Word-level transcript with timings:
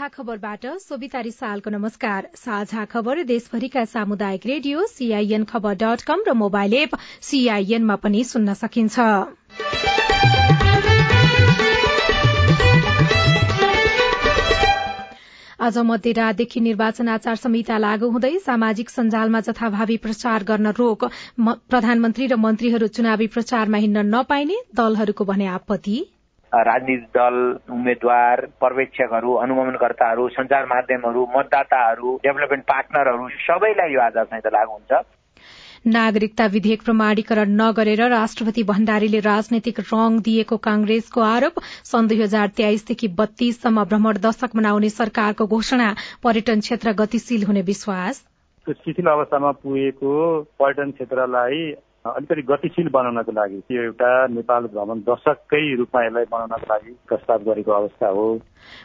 साझा 0.00 0.08
खबरबाट 0.08 0.66
सोभिता 0.80 1.20
रिसालको 1.20 1.70
नमस्कार। 1.70 2.28
साझा 2.34 2.84
खबर 2.84 3.22
देशभरिका 3.22 3.84
सामुदायिक 3.86 4.46
रेडियो 4.46 4.84
सीआईएन 4.88 5.42
खबर 5.44 5.74
डट 5.76 6.02
कम 6.02 6.22
र 6.28 6.32
मोबाइल 6.42 6.74
एप 6.74 6.94
सीआईएनमा 7.20 7.96
पनि 8.00 8.22
सुन्न 8.24 8.54
सकिन्छ। 8.56 8.98
आज 15.60 15.78
मध्यरातदेखि 15.84 16.60
निर्वाचन 16.60 17.08
आचार 17.10 17.36
संहिता 17.36 17.78
लागू 17.78 18.08
हुँदै 18.10 18.38
सामाजिक 18.46 18.90
सञ्जालमा 18.90 19.40
जथाभावी 19.42 19.96
प्रचार 20.06 20.44
गर्न 20.44 20.72
रोक 20.80 21.04
प्रधानमन्त्री 21.44 22.26
र 22.26 22.40
मन्त्रीहरू 22.46 22.86
चुनावी 22.96 23.26
प्रचारमा 23.36 23.78
हिँड्न 23.78 24.06
नपाइने 24.14 24.58
दलहरूको 24.74 25.24
भने 25.24 25.46
आपत्ति। 25.58 25.98
राजनीतिक 26.52 27.08
दल 27.16 27.36
उम्मेद्वार 27.72 28.40
पर्यवेक्षकहरू 28.60 29.34
अनुगमनकर्ताहरू 29.42 30.28
संचार 30.28 30.64
माध्यमहरू 30.66 31.26
मतदाताहरू 31.36 32.14
डेभलपमेन्ट 32.24 32.64
पार्टनरहरू 32.64 33.28
सबैलाई 33.46 33.92
यो 33.92 34.00
आचार 34.00 34.24
संहिता 34.24 34.50
लागू 34.50 34.72
हुन्छ। 34.72 35.02
नागरिकता 35.86 36.46
विधेयक 36.46 36.82
प्रमाणीकरण 36.82 37.50
नगरेर 37.60 38.02
राष्ट्रपति 38.10 38.62
भण्डारीले 38.62 39.20
राजनैतिक 39.26 39.80
रंग 39.80 40.20
दिएको 40.20 40.56
कांग्रेसको 40.66 41.20
आरोप 41.20 41.60
सन् 41.90 42.08
दुई 42.08 42.20
हजार 42.22 42.48
तेइसदेखि 42.56 43.08
बत्तीससम्म 43.20 43.84
भ्रमण 43.84 44.18
दशक 44.24 44.56
मनाउने 44.56 44.90
सरकारको 44.90 45.46
घोषणा 45.46 45.88
पर्यटन 46.24 46.60
क्षेत्र 46.60 46.92
गतिशील 46.98 47.44
हुने 47.44 47.62
विश्वास। 47.70 48.24
शिथिल 48.66 49.06
अवस्थामा 49.06 49.50
पुगेको 49.62 50.10
पर्यटन 50.60 50.90
क्षेत्रलाई 50.90 51.62
अलिकति 52.04 52.42
गतिशील 52.48 52.88
बनाउनको 52.92 53.32
लागि 53.32 53.56
यो 53.70 53.82
एउटा 53.82 54.10
नेपाल 54.34 54.66
भ्रमण 54.72 55.00
दशककै 55.08 55.60
रूपमा 55.76 56.04
यसलाई 56.04 56.24
बनाउनको 56.30 56.66
लागि 56.70 56.92
प्रस्ताव 57.08 57.42
गरेको 57.48 57.72
अवस्था 57.72 58.08
हो। 58.08 58.24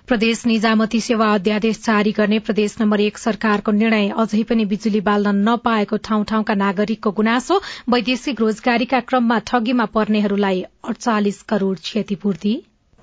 प्रदेश 0.08 0.46
निजामती 0.46 1.00
सेवा 1.00 1.28
अध्यादेश 1.34 1.80
जारी 1.86 2.12
गर्ने 2.18 2.40
प्रदेश 2.48 2.76
नम्बर 2.82 3.00
एक 3.02 3.18
सरकारको 3.18 3.72
निर्णय 3.72 4.10
अझै 4.24 4.44
पनि 4.50 4.66
बिजुली 4.66 5.02
बाल्न 5.08 5.36
नपाएको 5.50 5.98
ठाउँ 6.08 6.26
ठाउँका 6.32 6.54
नागरिकको 6.64 7.12
गुनासो 7.20 7.60
वैदेशिक 7.96 8.42
रोजगारीका 8.42 9.00
क्रममा 9.08 9.40
ठगीमा 9.48 9.86
पर्नेहरूलाई 9.96 10.62
अडचालिस 10.86 11.42
करोड़ 11.54 11.78
क्षतिपूर्ति। 11.80 12.54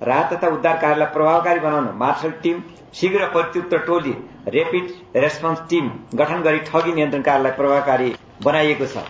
राहत 0.01 0.33
तथा 0.33 0.53
उद्धार 0.55 0.77
कार्यलाई 0.77 1.13
प्रभावकारी 1.13 1.59
बनाउन 1.59 1.89
मार्शल 1.97 2.37
टीम 2.43 2.61
शीघ्र 2.93 3.31
प्रत्युत्तर 3.33 3.85
टोली 3.89 4.15
रेपिड 4.51 4.93
रेस्पोन्स 5.17 5.65
टीम 5.69 5.89
गठन 6.15 6.41
गरी 6.43 6.63
ठगी 6.69 6.93
नियन्त्रण 6.93 7.21
कार्यलाई 7.23 7.57
प्रभावकारी 7.57 8.13
बनाइएको 8.45 8.85
छ। 8.85 9.05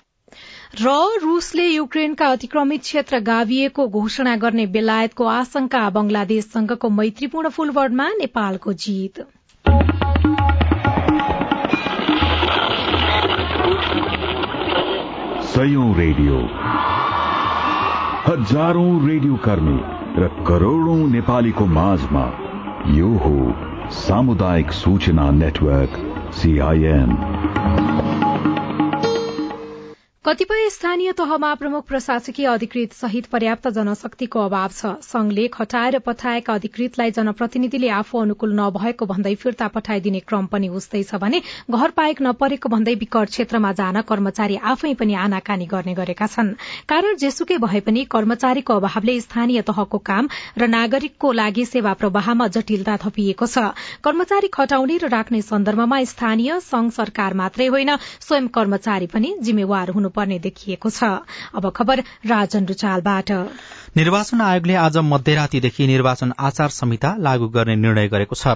र 0.81 0.89
रूसले 1.21 1.65
युक्रेनका 1.67 2.27
अतिक्रमित 2.27 2.81
क्षेत्र 2.81 3.19
गाविएको 3.19 3.87
घोषणा 3.87 4.35
गर्ने 4.35 4.65
बेलायतको 4.65 5.25
आशंका 5.25 5.89
बंगलादेशसँगको 5.89 6.89
मैत्रीपूर्ण 6.89 7.49
फुलबर्डमा 7.49 8.07
नेपालको 8.09 8.73
जीत। 8.73 9.19
रेडियो। 15.97 16.39
हजारौं 18.27 19.07
रेडियो 19.07 19.35
कर्मी 19.35 19.77
र 20.21 20.27
करोड़ौं 20.47 20.97
नेपालीको 21.07 21.65
माझमा 21.65 22.25
यो 22.87 23.09
हो 23.09 23.37
सामुदायिक 23.91 24.71
सूचना 24.71 25.31
नेटवर्क 25.31 25.93
सीआईएन 26.33 27.11
कतिपय 30.25 30.69
स्थानीय 30.69 31.11
तहमा 31.11 31.53
प्रमुख 31.53 31.85
प्रशासकीय 31.85 32.45
अधिकृत 32.47 32.93
सहित 32.93 33.25
पर्याप्त 33.25 33.67
जनशक्तिको 33.69 34.39
अभाव 34.39 34.69
छ। 34.71 34.91
संघले 35.03 35.47
खटाएर 35.47 35.97
पठाएका 35.99 36.53
अधिकृतलाई 36.53 37.11
जनप्रतिनिधिले 37.11 37.89
आफू 37.91 38.19
अनुकूल 38.19 38.53
नभएको 38.59 39.05
भन्दै 39.05 39.33
फिर्ता 39.35 39.67
पठाइदिने 39.67 40.19
क्रम 40.21 40.45
पनि 40.45 40.67
उस्तैछ 40.71 41.15
भने 41.15 41.41
घर 41.69 41.91
पाएक 41.97 42.21
नपरेको 42.21 42.69
भन्दै 42.69 42.93
विकट 43.01 43.29
क्षेत्रमा 43.29 43.71
जान 43.73 44.01
कर्मचारी 44.03 44.55
आफै 44.63 44.93
पनि 44.93 45.13
आनाकानी 45.23 45.65
गर्ने 45.65 45.93
गरेका 45.93 46.27
छन्। 46.27 46.53
कारण 46.87 47.17
जेसुकै 47.17 47.57
भए 47.57 47.79
पनि 47.81 48.05
कर्मचारीको 48.15 48.73
अभावले 48.75 49.19
स्थानीय 49.19 49.61
तहको 49.63 49.97
काम 50.03 50.31
र 50.57 50.67
नागरिकको 50.69 51.31
लागि 51.33 51.65
सेवा 51.65 51.93
प्रवाहमा 51.99 52.47
जटिलता 52.55 52.97
थपिएको 53.03 53.47
छ। 53.47 53.75
कर्मचारी 54.01 54.53
खटाउने 54.53 54.97
र 55.03 55.11
राख्ने 55.17 55.43
सन्दर्भमा 55.43 56.01
स्थानीय 56.15 56.59
संघ 56.71 56.89
सरकार 56.93 57.39
मात्रै 57.43 57.67
होइन 57.67 57.95
स्वयं 57.99 58.47
कर्मचारी 58.55 59.11
पनि 59.11 59.35
जिम्मेवार 59.43 59.95
हुनु 59.99 60.12
पर्ने 60.15 60.39
देखिएको 60.39 60.89
छ। 60.89 61.03
अब 61.55 61.69
खबर 61.69 62.03
राजन 62.25 62.65
रुचालबाट। 62.65 63.31
निर्वाचन 63.97 64.41
आयोगले 64.41 64.75
आज 64.75 64.97
मध्यरातीदेखि 65.05 65.87
निर्वाचन 65.87 66.33
आचार 66.39 66.69
संहिता 66.69 67.15
लागू 67.19 67.47
गर्ने 67.49 67.75
निर्णय 67.75 68.07
गरेको 68.07 68.35
छ। 68.35 68.55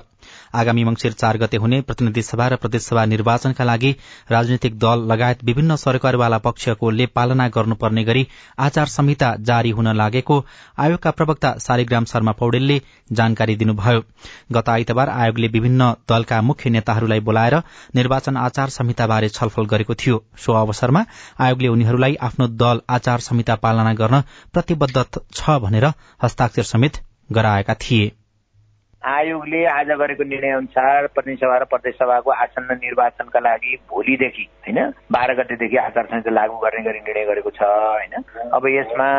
आगामी 0.55 0.83
मंगिर 0.83 1.11
चार 1.13 1.37
गते 1.37 1.57
हुने 1.57 1.81
प्रतिनिधि 1.81 2.21
सभा 2.23 2.47
र 2.47 2.55
प्रदेशसभा 2.57 3.05
निर्वाचनका 3.05 3.63
लागि 3.63 3.91
राजनैतिक 4.31 4.77
दल 4.79 5.05
लगायत 5.11 5.43
विभिन्न 5.43 5.75
सरकारवाला 5.77 6.37
पक्षकोले 6.47 7.05
पालना 7.15 7.47
गर्नुपर्ने 7.49 8.03
गरी 8.03 8.27
आचार 8.59 8.87
संहिता 8.87 9.33
जारी 9.41 9.71
हुन 9.71 9.93
लागेको 9.97 10.43
आयोगका 10.79 11.11
प्रवक्ता 11.11 11.53
शालिग्राम 11.59 12.05
शर्मा 12.05 12.31
पौडेलले 12.39 12.81
जानकारी 13.11 13.55
दिनुभयो। 13.55 14.03
गत 14.51 14.69
आइतबार 14.69 15.09
आयोगले 15.09 15.47
विभिन्न 15.47 15.91
दलका 16.09 16.41
मुख्य 16.41 16.69
नेताहरूलाई 16.69 17.19
बोलाएर 17.21 17.55
निर्वाचन 17.95 18.37
आचार 18.37 18.69
संहिताबारे 18.69 19.29
छलफल 19.29 19.65
गरेको 19.65 19.95
थियो। 19.95 20.23
सो 20.37 20.53
अवसरमा 20.55 21.05
आयोगले 21.39 21.67
उनीहरूलाई 21.67 22.15
आफ्नो 22.21 22.47
दल 22.61 22.81
आचार 22.89 23.19
संहिता 23.21 23.55
पालना 23.63 23.93
गर्न 23.93 24.21
प्रतिबद्ध 24.53 25.05
छ 25.33 25.59
भनेर 25.61 25.91
हस्ताक्षर 26.23 26.63
समेत 26.65 27.03
गराएका 27.31 27.73
थिए। 27.75 28.11
आयोगले 29.05 29.65
आज 29.65 29.87
गरेको 29.87 30.23
निर्णय 30.23 30.51
अनुसार 30.51 31.07
सभा 31.07 31.57
र 31.57 31.63
प्रदेश 31.63 31.95
सभाको 31.95 32.31
आसन्न 32.31 32.73
निर्वाचनका 32.73 33.39
लागि 33.39 33.75
भोलिदेखि 33.89 34.43
होइन 34.43 34.79
बाह्र 35.11 35.33
गतेदेखि 35.33 35.77
आचार 35.77 36.05
संहिता 36.05 36.31
लागू 36.31 36.57
गर्ने 36.57 36.83
गरी 36.83 36.99
निर्णय 36.99 37.25
गरेको 37.25 37.49
छ 37.49 37.61
होइन। 37.61 38.23
अब 38.53 38.67
यसमा 38.67 39.09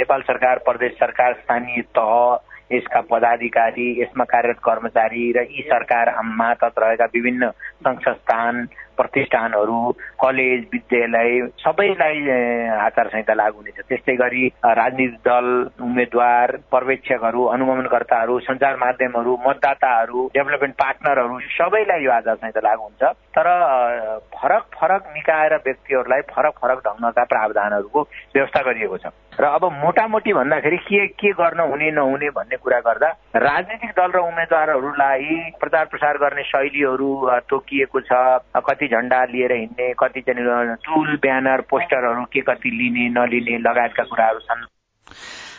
नेपाल 0.00 0.20
सरकार 0.22 0.58
प्रदेश 0.58 0.92
सरकार 0.92 1.32
स्थानीय 1.34 1.82
तह 1.98 2.38
यसका 2.72 3.00
पदाधिकारी 3.10 3.88
यसमा 4.02 4.24
कार्यरत 4.24 4.58
कर्मचारी 4.64 5.32
र 5.36 5.42
यी 5.50 5.62
सरकार 5.68 6.14
मातहत 6.24 6.78
रहेका 6.78 7.04
विभिन्न 7.14 7.50
संघ 7.84 7.98
संस्थान 8.00 8.66
प्रतिष्ठानहरू 8.96 9.78
कलेज 10.22 10.60
विद्यालय 10.72 11.40
सबैलाई 11.58 12.18
आचार 12.78 13.08
संहिता 13.08 13.34
लागू 13.34 13.58
हुनेछ। 13.58 13.80
त्यस्तै 13.88 14.14
गरी 14.16 14.46
राजनीतिक 14.64 15.18
दल 15.26 15.48
उम्मेद्वार 15.82 16.56
पर्यवेक्षकहरू 16.72 17.44
अनुगमनकर्ताहरू 17.44 18.38
संचार 18.40 18.76
माध्यमहरू 18.76 19.36
मतदाताहरू 19.46 20.26
डेभलपमेन्ट 20.34 20.74
पार्टनरहरू 20.74 21.38
सबैलाई 21.58 22.04
यो 22.04 22.10
आचार 22.10 22.36
संहिता 22.36 22.60
लागू 22.60 22.82
हुन्छ। 22.82 23.02
तर 23.34 23.46
फरक 24.34 24.64
फरक 24.78 25.02
निकाय 25.14 25.48
र 25.48 25.58
व्यक्तिहरूलाई 25.66 26.20
फरक 26.30 26.54
फरक 26.62 26.78
ढङ्गका 26.86 27.24
प्रावधानहरूको 27.24 28.00
व्यवस्था 28.34 28.60
गरिएको 28.62 28.96
छ। 28.98 29.06
र 29.40 29.44
अब 29.44 29.64
मोटामोटी 29.74 30.32
भन्दाखेरि 30.32 30.76
के 30.78 31.06
के 31.18 31.30
गर्न 31.34 31.60
हुने 31.60 31.90
नहुने 31.90 32.28
भन्ने 32.30 32.56
कुरा 32.56 32.78
गर्दा 32.80 33.08
राजनीतिक 33.36 33.90
दल 33.90 34.10
र 34.14 34.18
उम्मेद्वारहरूलाई 34.30 35.38
प्रचार 35.60 35.84
प्रसार 35.90 36.18
गर्ने 36.18 36.42
शैलीहरू 36.42 37.10
तोकिएको 37.50 38.00
छ। 38.00 38.12
कति 38.62 38.86
झण्डा 38.88 39.24
लिएर 39.34 39.52
हिँड्ने 39.52 39.92
कति 39.98 40.20
टुल 40.28 41.16
ब्यानर 41.22 41.60
पोस्टरहरू 41.70 42.24
के 42.32 42.40
कति 42.46 42.70
लिने 42.70 43.08
नलिने 43.10 43.58
लगायतका 43.58 44.04
कुराहरू 44.04 44.38
छन्। 44.38 44.66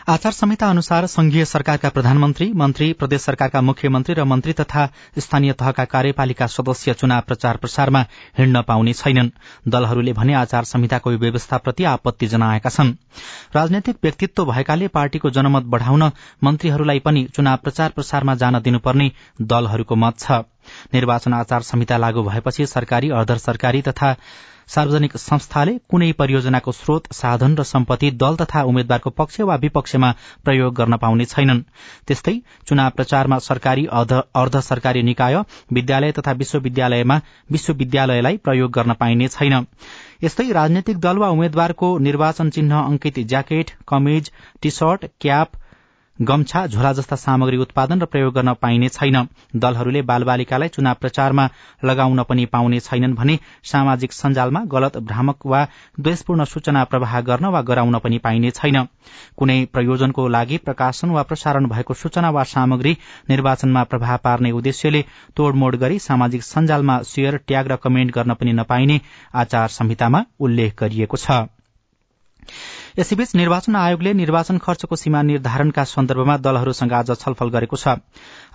आचार 0.07 0.31
संहिता 0.31 0.68
अनुसार 0.69 1.06
संघीय 1.07 1.44
सरकारका 1.46 1.90
प्रधानमन्त्री 1.90 2.52
मन्त्री 2.56 2.92
प्रदेश 2.94 3.22
सरकारका 3.22 3.62
मुख्यमन्त्री 3.62 4.13
र 4.16 4.24
मन्त्री 4.24 4.54
तथा 4.54 4.86
स्थानीय 5.19 5.54
तहका 5.60 5.86
कार्यपालिका 5.94 6.48
सदस्य 6.48 6.94
चुनाव 6.94 7.22
प्रचार 7.28 7.57
प्रसारमा 7.57 8.02
हिँड्न 8.38 8.62
पाउने 8.68 8.94
छैनन्। 8.94 9.30
दलहरूले 9.68 10.13
भने 10.13 10.34
आचार 10.44 10.63
संहिताको 10.63 11.12
व्यवस्थाप्रति 11.25 11.84
आपत्ति 11.94 12.28
जनाएका 12.28 12.69
छन्। 12.69 12.94
राजनैतिक 13.56 13.98
व्यक्तित्व 14.04 14.46
भएकाले 14.46 14.88
पार्टीको 14.94 15.30
जनमत 15.30 15.63
बढ़ाउन 15.74 16.12
मन्त्रीहरूलाई 16.44 17.00
पनि 17.00 17.28
चुनाव 17.36 17.58
प्रचार 17.63 17.90
प्रसारमा 17.90 18.36
जान 18.36 18.60
दिनुपर्ने 18.62 19.12
दलहरूको 19.42 19.96
मत 19.96 20.19
छ। 20.19 20.44
निर्वाचन 20.94 21.34
आचार 21.34 21.62
संहिता 21.62 21.98
लागू 21.98 22.24
भएपछि 22.24 22.66
सरकारी 22.68 23.10
अर्ध 23.10 23.38
सरकारी 23.38 23.81
तथा 23.81 24.16
सार्वजनिक 24.68 25.18
संस्थाले 25.18 25.74
कुनै 25.90 26.12
परियोजनाको 26.20 26.72
स्रोत 26.72 27.12
साधन 27.14 27.56
र 27.56 27.64
सम्पत्ति 27.66 28.12
दल 28.22 28.36
तथा 28.36 28.64
उम्मेद्वारको 28.64 29.10
पक्ष 29.20 29.40
वा 29.42 29.56
विपक्षमा 29.64 30.12
प्रयोग 30.46 30.74
गर्न 30.76 30.98
पाउने 30.98 31.26
छैनन्। 31.26 31.62
त्यस्तै 32.08 32.36
चुनाव 32.68 32.90
प्रचारमा 32.96 33.40
सरकारी 33.48 33.86
अर्ध 34.36 34.60
सरकारी 34.62 35.04
निकाय 35.04 35.42
विद्यालय 35.74 36.12
तथा 36.20 36.32
विश्वविद्यालयमा 36.42 37.20
विश्वविद्यालयलाई 37.52 38.38
प्रयोग 38.46 38.72
गर्न 38.72 38.94
पाइने 39.00 39.28
छैन। 39.28 39.66
यस्तै 40.24 40.52
राजनैतिक 40.52 40.98
दल 41.00 41.18
वा 41.18 41.30
उम्मेद्वारको 41.30 41.98
निर्वाचन 42.00 42.50
चिन्ह 42.50 42.80
अंकित 42.80 43.20
ज्याकेट 43.28 43.72
कमिज 43.88 44.32
टी 44.62 44.70
शर्ट 44.72 45.06
क्याप 45.22 45.64
गम्छा 46.20 46.66
झोला 46.68 46.92
जस्ता 46.94 47.16
सामग्री 47.16 47.58
उत्पादन 47.58 48.02
र 48.02 48.06
प्रयोग 48.06 48.34
गर्न 48.34 48.54
पाइने 48.54 48.90
छैन। 48.90 49.16
दलहरूले 49.56 50.02
बालबालिकालाई 50.02 50.70
चुनाव 50.70 50.96
प्रचारमा 51.02 51.48
लगाउन 51.86 52.24
पनि 52.24 52.46
पाउने 52.46 52.80
छैनन् 52.80 53.16
भने 53.16 53.38
सामाजिक 53.64 54.14
सञ्जालमा 54.14 54.60
गलत 54.66 54.98
भ्रामक 54.98 55.46
वा 55.46 55.64
द्वेषपूर्ण 56.00 56.44
सूचना 56.46 56.84
प्रवाह 56.84 57.20
गर्न 57.22 57.46
वा 57.46 57.62
गराउन 57.62 57.98
पनि 58.00 58.18
पाइने 58.18 58.52
छैन। 58.52 58.88
कुनै 59.38 59.58
प्रयोजनको 59.74 60.28
लागि 60.28 60.58
प्रकाशन 60.58 61.10
वा 61.10 61.24
प्रसारण 61.24 61.68
भएको 61.68 61.94
सूचना 61.94 62.30
वा 62.30 62.44
सामग्री 62.46 62.98
निर्वाचनमा 63.30 63.84
प्रभाव 63.84 64.18
पार्ने 64.24 64.52
उद्देश्यले 64.52 65.04
तोड़मोड़ 65.36 65.76
गरी 65.76 66.00
सामाजिक 66.00 66.44
सञ्जालमा 66.44 67.02
शेयर 67.04 67.38
ट्याग 67.38 67.72
र 67.72 67.76
कमेन्ट 67.84 68.14
गर्न 68.14 68.34
पनि 68.34 68.54
नपाइने 68.54 69.02
आचार 69.36 69.68
संहितामा 69.70 70.24
उल्लेख 70.40 70.80
गरिएको 70.80 71.18
छ। 71.18 71.55
यसैबीच 73.00 73.36
निर्वाचन 73.36 73.76
आयोगले 73.76 74.14
निर्वाचन 74.14 74.58
खर्चको 74.58 74.96
सीमा 74.96 75.22
निर्धारणका 75.22 75.84
सन्दर्भमा 75.86 76.36
दलहरूसँग 76.38 76.94
आज 76.94 77.12
छलफल 77.20 77.50
गरेको 77.50 77.78
छ। 77.78 77.96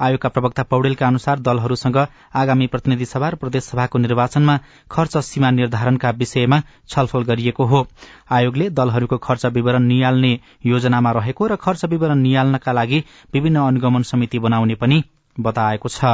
आयोगका 0.01 0.29
प्रवक्ता 0.29 0.63
पौडेलका 0.71 1.07
अनुसार 1.07 1.39
दलहरूसँग 1.41 1.99
आगामी 2.35 2.67
प्रतिनिधि 2.67 3.05
सभा 3.05 3.29
र 3.29 3.35
प्रदेशसभाको 3.37 3.99
निर्वाचनमा 3.99 4.57
खर्च 4.91 5.17
सीमा 5.25 5.51
निर्धारणका 5.51 6.11
विषयमा 6.17 6.61
छलफल 6.89 7.23
गरिएको 7.25 7.65
हो। 7.65 7.87
आयोगले 8.31 8.71
दलहरूको 8.71 9.19
खर्च 9.19 9.47
विवरण 9.53 9.83
नियाल्ने 9.85 10.33
योजनामा 10.67 11.11
रहेको 11.13 11.47
र 11.47 11.57
खर्च 11.57 11.85
विवरण 11.85 12.19
नियाल्नका 12.19 12.73
लागि 12.73 13.05
विभिन्न 13.35 13.67
अनुगमन 13.67 14.03
समिति 14.03 14.39
बनाउने 14.39 14.75
पनि 14.75 15.03
बताएको 15.37 15.89
छ। 15.89 16.05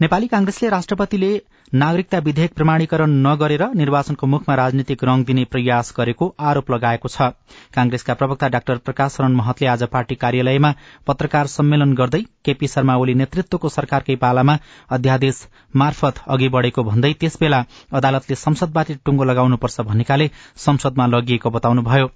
नेपाली 0.00 0.26
कांग्रेसले 0.26 0.68
राष्ट्रपतिले 0.68 1.30
नागरिकता 1.74 2.18
विधेयक 2.18 2.52
प्रमाणीकरण 2.54 3.10
नगरेर 3.22 3.62
निर्वाचनको 3.74 4.26
मुखमा 4.26 4.54
राजनीतिक 4.56 5.02
रंग 5.04 5.24
दिने 5.26 5.44
प्रयास 5.44 5.92
गरेको 5.96 6.26
आरोप 6.40 6.70
लगाएको 6.70 7.08
छ। 7.08 7.26
कांग्रेसका 7.74 8.14
प्रवक्ता 8.14 8.48
डाक्टर 8.48 8.76
प्रकाश 8.78 9.12
शरण 9.12 9.32
महतले 9.34 9.66
आज 9.66 9.82
पार्टी 9.92 10.14
कार्यालयमा 10.14 10.70
पत्रकार 11.06 11.46
सम्मेलन 11.50 11.94
गर्दै 11.94 12.20
केपी 12.44 12.66
शर्मा 12.68 12.94
ओली 12.96 13.14
नेतृत्वको 13.14 13.68
सरकारकै 13.68 14.14
पालामा 14.16 14.56
अध्यादेश 14.90 15.40
मार्फत 15.74 16.20
अघि 16.28 16.48
बढ़ेको 16.48 16.82
भन्दै 16.84 17.12
त्यसबेला 17.20 17.60
अदालतले 17.92 18.36
संसदबाट 18.36 18.92
टुंगो 19.04 19.24
लगाउनुपर्छ 19.24 19.80
भन्नेकाले 19.90 20.30
संसदमा 20.66 21.06
लगिएको 21.16 21.50
बताउनुभयो। 21.50 22.06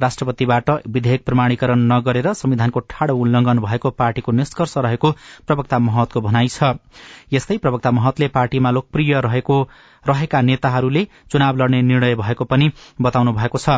राष्ट्रपतिबाट 0.00 0.70
विधेयक 0.92 1.24
प्रमाणीकरण 1.24 1.88
नगरेर 1.94 2.32
संविधानको 2.34 2.84
ठाडो 2.90 3.16
उल्लंघन 3.16 3.64
भएको 3.64 3.90
पार्टीको 3.96 4.36
निष्कर्ष 4.42 4.76
रहेको 4.84 5.14
प्रवक्ता 5.48 5.78
महतको 5.88 6.20
भनाइ 6.20 6.48
छ। 6.50 6.76
यस्तै 7.32 7.58
प्रवक्ता 7.64 7.90
महतले 7.92 8.28
पार्टीमा 8.36 8.70
लोकप्रिय 8.70 9.04
सक्रिय 9.06 9.20
रहेको 9.20 9.62
रहेका 10.04 10.40
नेताहरूले 10.42 11.06
चुनाव 11.30 11.56
लड्ने 11.56 11.82
निर्णय 11.82 12.14
भएको 12.14 12.44
पनि 12.44 12.70
बताउनु 13.00 13.32
भएको 13.32 13.58
छ। 13.58 13.68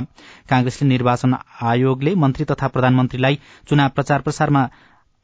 कांग्रेसले 0.48 0.88
निर्वाचन 0.88 1.36
आयोगले 1.62 2.14
मन्त्री 2.14 2.44
तथा 2.44 2.68
प्रधानमन्त्रीलाई 2.68 3.38
चुनाव 3.68 3.88
प्रचार 3.88 4.20
प्रसारमा 4.20 4.68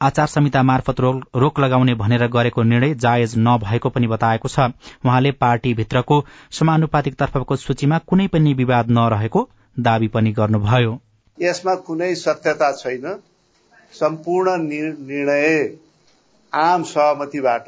आचार 0.01 0.27
संहिता 0.27 0.63
मार्फत 0.63 0.99
रोक 1.35 1.59
लगाउने 1.59 1.93
भनेर 1.95 2.27
गरेको 2.27 2.63
निर्णय 2.63 2.93
जायज 2.95 3.33
नभएको 3.37 3.89
पनि 3.89 4.07
बताएको 4.07 4.47
छ। 4.47 4.59
उहाँले 5.05 5.31
पार्टीभित्रको 5.33 6.23
समानुपातिक 6.51 7.15
तर्फको 7.15 7.55
सूचीमा 7.55 7.97
कुनै 8.07 8.27
पनि 8.27 8.53
विवाद 8.53 8.91
नरहेको 8.91 9.49
दावी 9.79 10.07
पनि 10.07 10.31
गर्नुभयो। 10.31 10.99
यसमा 11.37 11.75
कुनै 11.87 12.13
सत्यता 12.15 12.71
छैन। 12.71 13.17
सम्पूर्ण 13.93 14.57
निर्णय 14.59 15.77
आम 16.53 16.83
सहमतिबाट 16.83 17.65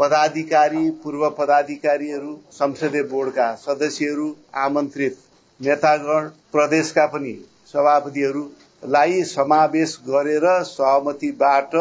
पदाधिकारी 0.00 0.90
पूर्व 1.02 1.28
पदाधिकारीहरू 1.30 2.32
संसदीय 2.52 3.02
बोर्डका 3.02 3.48
सदस्यहरू 3.54 4.28
आमन्त्रित 4.56 5.18
नेतागण 5.60 6.28
प्रदेशका 6.52 7.06
पनि 7.06 7.32
सभापतिहरूलाई 7.72 9.22
समावेश 9.24 9.98
गरेर 10.06 10.46
सहमतिबाट 10.64 11.74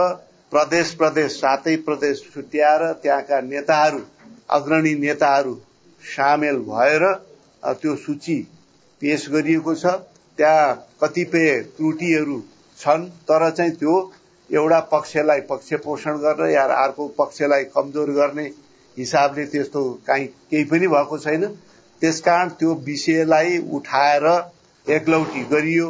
प्रदेश 0.51 0.94
प्रदेश 0.94 1.39
सातै 1.39 1.75
प्रदेश 1.86 2.21
छुट्याएर 2.33 2.86
त्यहाँका 2.94 3.42
नेताहरू 3.45 4.01
अग्रणी 4.50 4.94
नेताहरू 4.98 5.54
सामेल 6.04 6.57
भएर 6.68 7.06
त्यो 7.63 7.95
सूची 7.95 8.39
पेश 9.01 9.30
गरिएको 9.30 9.75
छ। 9.75 9.86
त्यहाँ 10.38 10.75
कतिपय 11.01 11.60
त्रुटिहरू 11.77 12.39
छन् 12.80 13.10
तर 13.27 13.50
चाहिँ 13.51 13.71
त्यो 13.75 13.95
एउटा 14.50 14.80
पक्षलाई 14.92 15.42
पक्ष 15.42 15.74
पोषण 15.84 16.18
गर्ने 16.18 16.51
या 16.54 16.63
अर्को 16.75 17.07
पक्षलाई 17.18 17.63
कमजोर 17.75 18.10
गर्ने 18.12 18.46
हिसाबले 18.98 19.46
त्यस्तो 19.46 19.81
काहीँ 20.07 20.28
केही 20.28 20.63
पनि 20.63 20.88
भएको 20.88 21.18
छैन। 21.18 21.46
त्यसकारण 22.01 22.50
त्यो 22.50 22.74
विषयलाई 22.86 23.57
उठाएर 23.72 24.25
एकलौटी 24.88 25.44
गरियो 25.46 25.88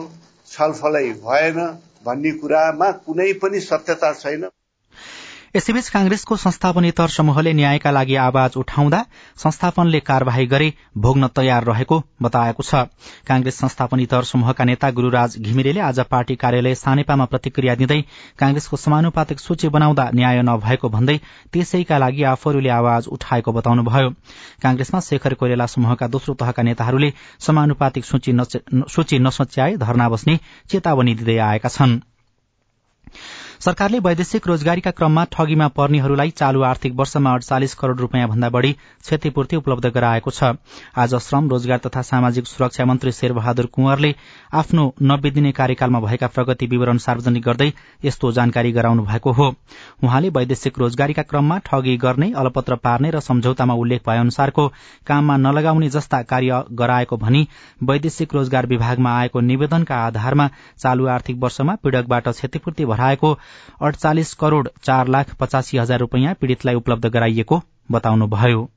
छलफलै 0.47 1.07
भएन 1.23 1.59
भन्ने 2.05 2.31
कुरामा 2.31 2.91
कुनै 3.05 3.31
पनि 3.33 3.59
सत्यता 3.61 4.13
छैन। 4.13 4.47
यसैबीच 5.55 5.87
कांग्रेसको 5.89 6.35
संस्थापनेतर 6.37 7.07
समूहले 7.09 7.51
न्यायका 7.53 7.91
लागि 7.91 8.15
आवाज 8.21 8.57
उठाउँदा 8.57 9.01
संस्थापनले 9.37 9.99
कार्यवाही 9.99 10.45
गरे 10.45 10.67
भोग्न 10.97 11.27
तयार 11.35 11.63
रहेको 11.65 11.97
बताएको 12.21 12.63
छ। 12.63 12.75
कांग्रेस 13.27 13.57
संस्थापनेतर 13.57 14.23
समूहका 14.23 14.63
नेता 14.63 14.89
गुरूराज 14.91 15.37
घिमिरेले 15.39 15.79
आज 15.81 15.99
पार्टी 16.05 16.35
कार्यालय 16.35 16.75
सानेपामा 16.75 17.25
प्रतिक्रिया 17.25 17.75
दिँदै 17.75 18.01
कांग्रेसको 18.39 18.77
समानुपातिक 18.77 19.39
सूची 19.39 19.67
बनाउँदा 19.69 20.09
न्याय 20.13 20.41
नभएको 20.45 20.89
भन्दै 20.89 21.17
त्यसैका 21.49 21.97
लागि 21.97 22.23
आफूहरूले 22.33 22.69
आवाज 22.69 23.07
उठाएको 23.09 23.51
बताउनुभयो। 23.51 24.09
कांग्रेसमा 24.61 24.99
शेखर 25.01 25.33
कोइराला 25.33 25.65
समूहका 25.67 26.07
दोस्रो 26.07 26.33
तहका 26.35 26.63
नेताहरूले 26.63 27.09
समानुपातिक 27.39 28.05
सूची 28.05 29.17
नसच्याए 29.19 29.75
धरना 29.77 30.09
बस्ने 30.09 30.39
चेतावनी 30.69 31.13
दिँदै 31.15 31.37
आएका 31.41 31.69
छनृ। 31.69 31.99
सरकारले 33.61 33.99
वैदेशिक 33.99 34.45
रोजगारीका 34.47 34.91
क्रममा 34.97 35.23
ठगीमा 35.31 35.67
पर्नेहरूलाई 35.77 36.29
चालू 36.31 36.61
आर्थिक 36.63 36.93
वर्षमा 36.95 37.31
अडचालिस 37.35 37.73
करोड़ 37.75 37.97
रूपियाँ 37.97 38.27
भन्दा 38.29 38.49
बढ़ी 38.49 38.71
क्षतिपूर्ति 38.73 39.55
उपलब्ध 39.55 39.85
गराएको 39.95 40.31
छ। 40.31 40.51
आज 40.95 41.15
श्रम 41.15 41.49
रोजगार 41.49 41.77
तथा 41.85 42.01
सामाजिक 42.01 42.47
सुरक्षा 42.47 42.85
मन्त्री 42.85 43.11
शेरबहादुर 43.11 43.65
कुंवरले 43.73 44.13
आफ्नो 44.55 44.85
नब्बे 45.03 45.31
दिने 45.31 45.51
कार्यकालमा 45.51 45.99
भएका 45.99 46.27
प्रगति 46.29 46.65
विवरण 46.67 46.97
सार्वजनिक 46.97 47.43
गर्दै 47.43 47.71
यस्तो 48.05 48.31
जानकारी 48.31 48.71
गराउनु 48.71 49.03
भएको 49.05 49.31
हो। 49.31 49.49
उहाँले 50.03 50.29
वैदेशिक 50.29 50.79
रोजगारीका 50.79 51.21
क्रममा 51.27 51.57
ठगी 51.65 51.97
गर्ने 51.97 52.31
अलपत्र 52.39 52.75
पार्ने 52.87 53.11
र 53.11 53.19
सम्झौतामा 53.19 53.73
उल्लेख 53.75 54.07
भए 54.07 54.17
अनुसारको 54.19 54.67
काममा 55.07 55.37
नलगाउने 55.39 55.89
जस्ता 55.89 56.21
कार्य 56.31 56.63
गराएको 56.79 57.17
भनी 57.17 57.47
वैदेशिक 57.83 58.35
रोजगार 58.35 58.67
विभागमा 58.67 59.17
आएको 59.19 59.39
निवेदनका 59.51 60.01
आधारमा 60.07 60.49
चालू 60.79 61.07
आर्थिक 61.09 61.43
वर्षमा 61.43 61.75
पीड़कबाट 61.83 62.29
क्षतिपूर्ति 62.29 62.85
भराएको 62.85 63.37
अडचालिस 63.81 64.33
करोड़ 64.35 64.67
चार 64.83 65.07
लाख 65.07 65.35
पचासी 65.39 65.77
हजार 65.77 65.99
रूपियाँ 65.99 66.33
पीड़ितलाई 66.41 66.75
उपलब्ध 66.75 67.05
गराइएको 67.09 67.61
बताउनुभयो। 67.91 68.67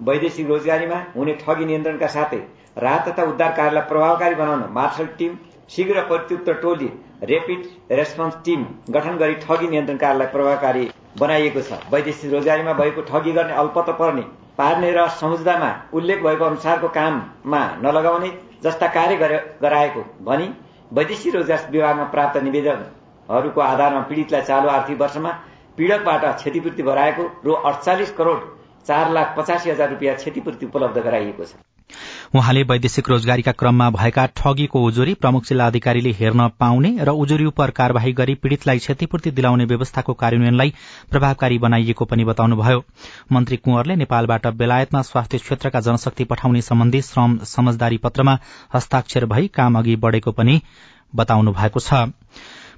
वैदेशिक 0.00 0.46
रोजगारीमा 0.48 0.98
हुने 1.16 1.34
ठगी 1.40 1.64
नियन्त्रणका 1.64 2.06
साथै 2.08 2.42
राहत 2.78 3.08
तथा 3.08 3.24
उद्धार 3.24 3.52
कार्यलाई 3.56 3.88
प्रभावकारी 3.88 4.34
बनाउन 4.34 4.64
मार्शल 4.72 5.06
टीम 5.18 5.36
शीघ्र 5.70 6.00
प्रत्युत्तर 6.08 6.54
टोली 6.62 6.88
रेपिड 7.24 7.60
रेस्पोन्स 7.92 8.34
टीम 8.44 8.64
गठन 8.90 9.16
गरी 9.18 9.34
ठगी 9.42 9.68
नियन्त्रण 9.68 9.96
कार्यलाई 9.98 10.32
प्रभावकारी 10.32 10.88
बनाइएको 11.18 11.60
छ। 11.60 11.78
वैदेशिक 11.92 12.32
रोजगारीमा 12.32 12.72
भएको 12.80 13.02
ठगी 13.10 13.32
गर्ने 13.32 13.54
अल्पत्र 13.62 13.92
पर्ने 14.00 14.24
पार्ने 14.58 14.90
र 14.92 15.06
सम्झौतामा 15.20 15.70
उल्लेख 15.94 16.22
भएको 16.22 16.44
अनुसारको 16.44 16.88
काममा 16.96 17.62
नलगाउने 17.82 18.30
जस्ता 18.64 18.88
कार्य 18.96 19.40
गराएको 19.62 20.04
भनी 20.24 20.48
वैदेशिक 20.92 21.34
रोजगार 21.34 21.68
विभागमा 21.70 22.04
प्राप्त 22.10 22.42
निवेदन 22.42 22.84
हरूको 23.28 23.60
आधारमा 23.60 24.00
पीड़ितलाई 24.08 24.42
चालू 24.42 24.68
आर्थिक 24.68 25.00
वर्षमा 25.00 25.30
पीड़कबाट 25.78 26.24
क्षतिपूर्ति 26.36 26.82
गराएको 26.82 27.22
रु 27.44 27.52
अडचालिस 27.52 28.10
करोड़ 28.12 28.40
चार 28.86 29.12
लाख 29.12 29.34
पचासी 29.38 29.70
हजार 29.70 29.90
रूपियाँ 29.90 30.14
क्षतिपूर्ति 30.16 30.66
उपलब्ध 30.66 30.98
गराइएको 31.02 31.44
छ। 31.44 31.54
उहाँले 32.34 32.62
वैदेशिक 32.62 33.08
रोजगारीका 33.08 33.52
क्रममा 33.52 33.88
भएका 33.90 34.24
ठगीको 34.36 34.80
उजुरी 34.82 35.14
प्रमुख 35.14 35.44
जिल्ला 35.44 35.66
अधिकारीले 35.66 36.10
हेर्न 36.10 36.48
पाउने 36.60 36.90
र 37.00 37.10
उजुरी 37.14 37.44
उप 37.44 37.60
कार्यवाही 37.76 38.12
गरी 38.12 38.34
पीड़ितलाई 38.34 38.78
क्षतिपूर्ति 38.78 39.30
दिलाउने 39.30 39.64
व्यवस्थाको 39.64 40.14
कार्यान्वयनलाई 40.14 40.72
प्रभावकारी 41.10 41.58
बनाइएको 41.58 42.04
पनि 42.04 42.24
बताउनुभयो। 42.24 42.84
मन्त्री 43.32 43.56
कुंवरले 43.56 43.96
नेपालबाट 43.96 44.46
बेलायतमा 44.54 45.02
स्वास्थ्य 45.02 45.38
क्षेत्रका 45.38 45.80
जनशक्ति 45.80 46.24
पठाउने 46.24 46.62
सम्बन्धी 46.62 47.02
श्रम 47.02 47.38
समझदारी 47.46 47.96
पत्रमा 47.98 48.38
हस्ताक्षर 48.74 49.26
भई 49.26 49.48
काम 49.54 49.78
अघि 49.78 49.96
बढ़ेको 49.96 50.32
पनि 50.32 50.60
बताउनु 51.12 51.52
भएको 51.52 51.80
छ। 51.80 52.08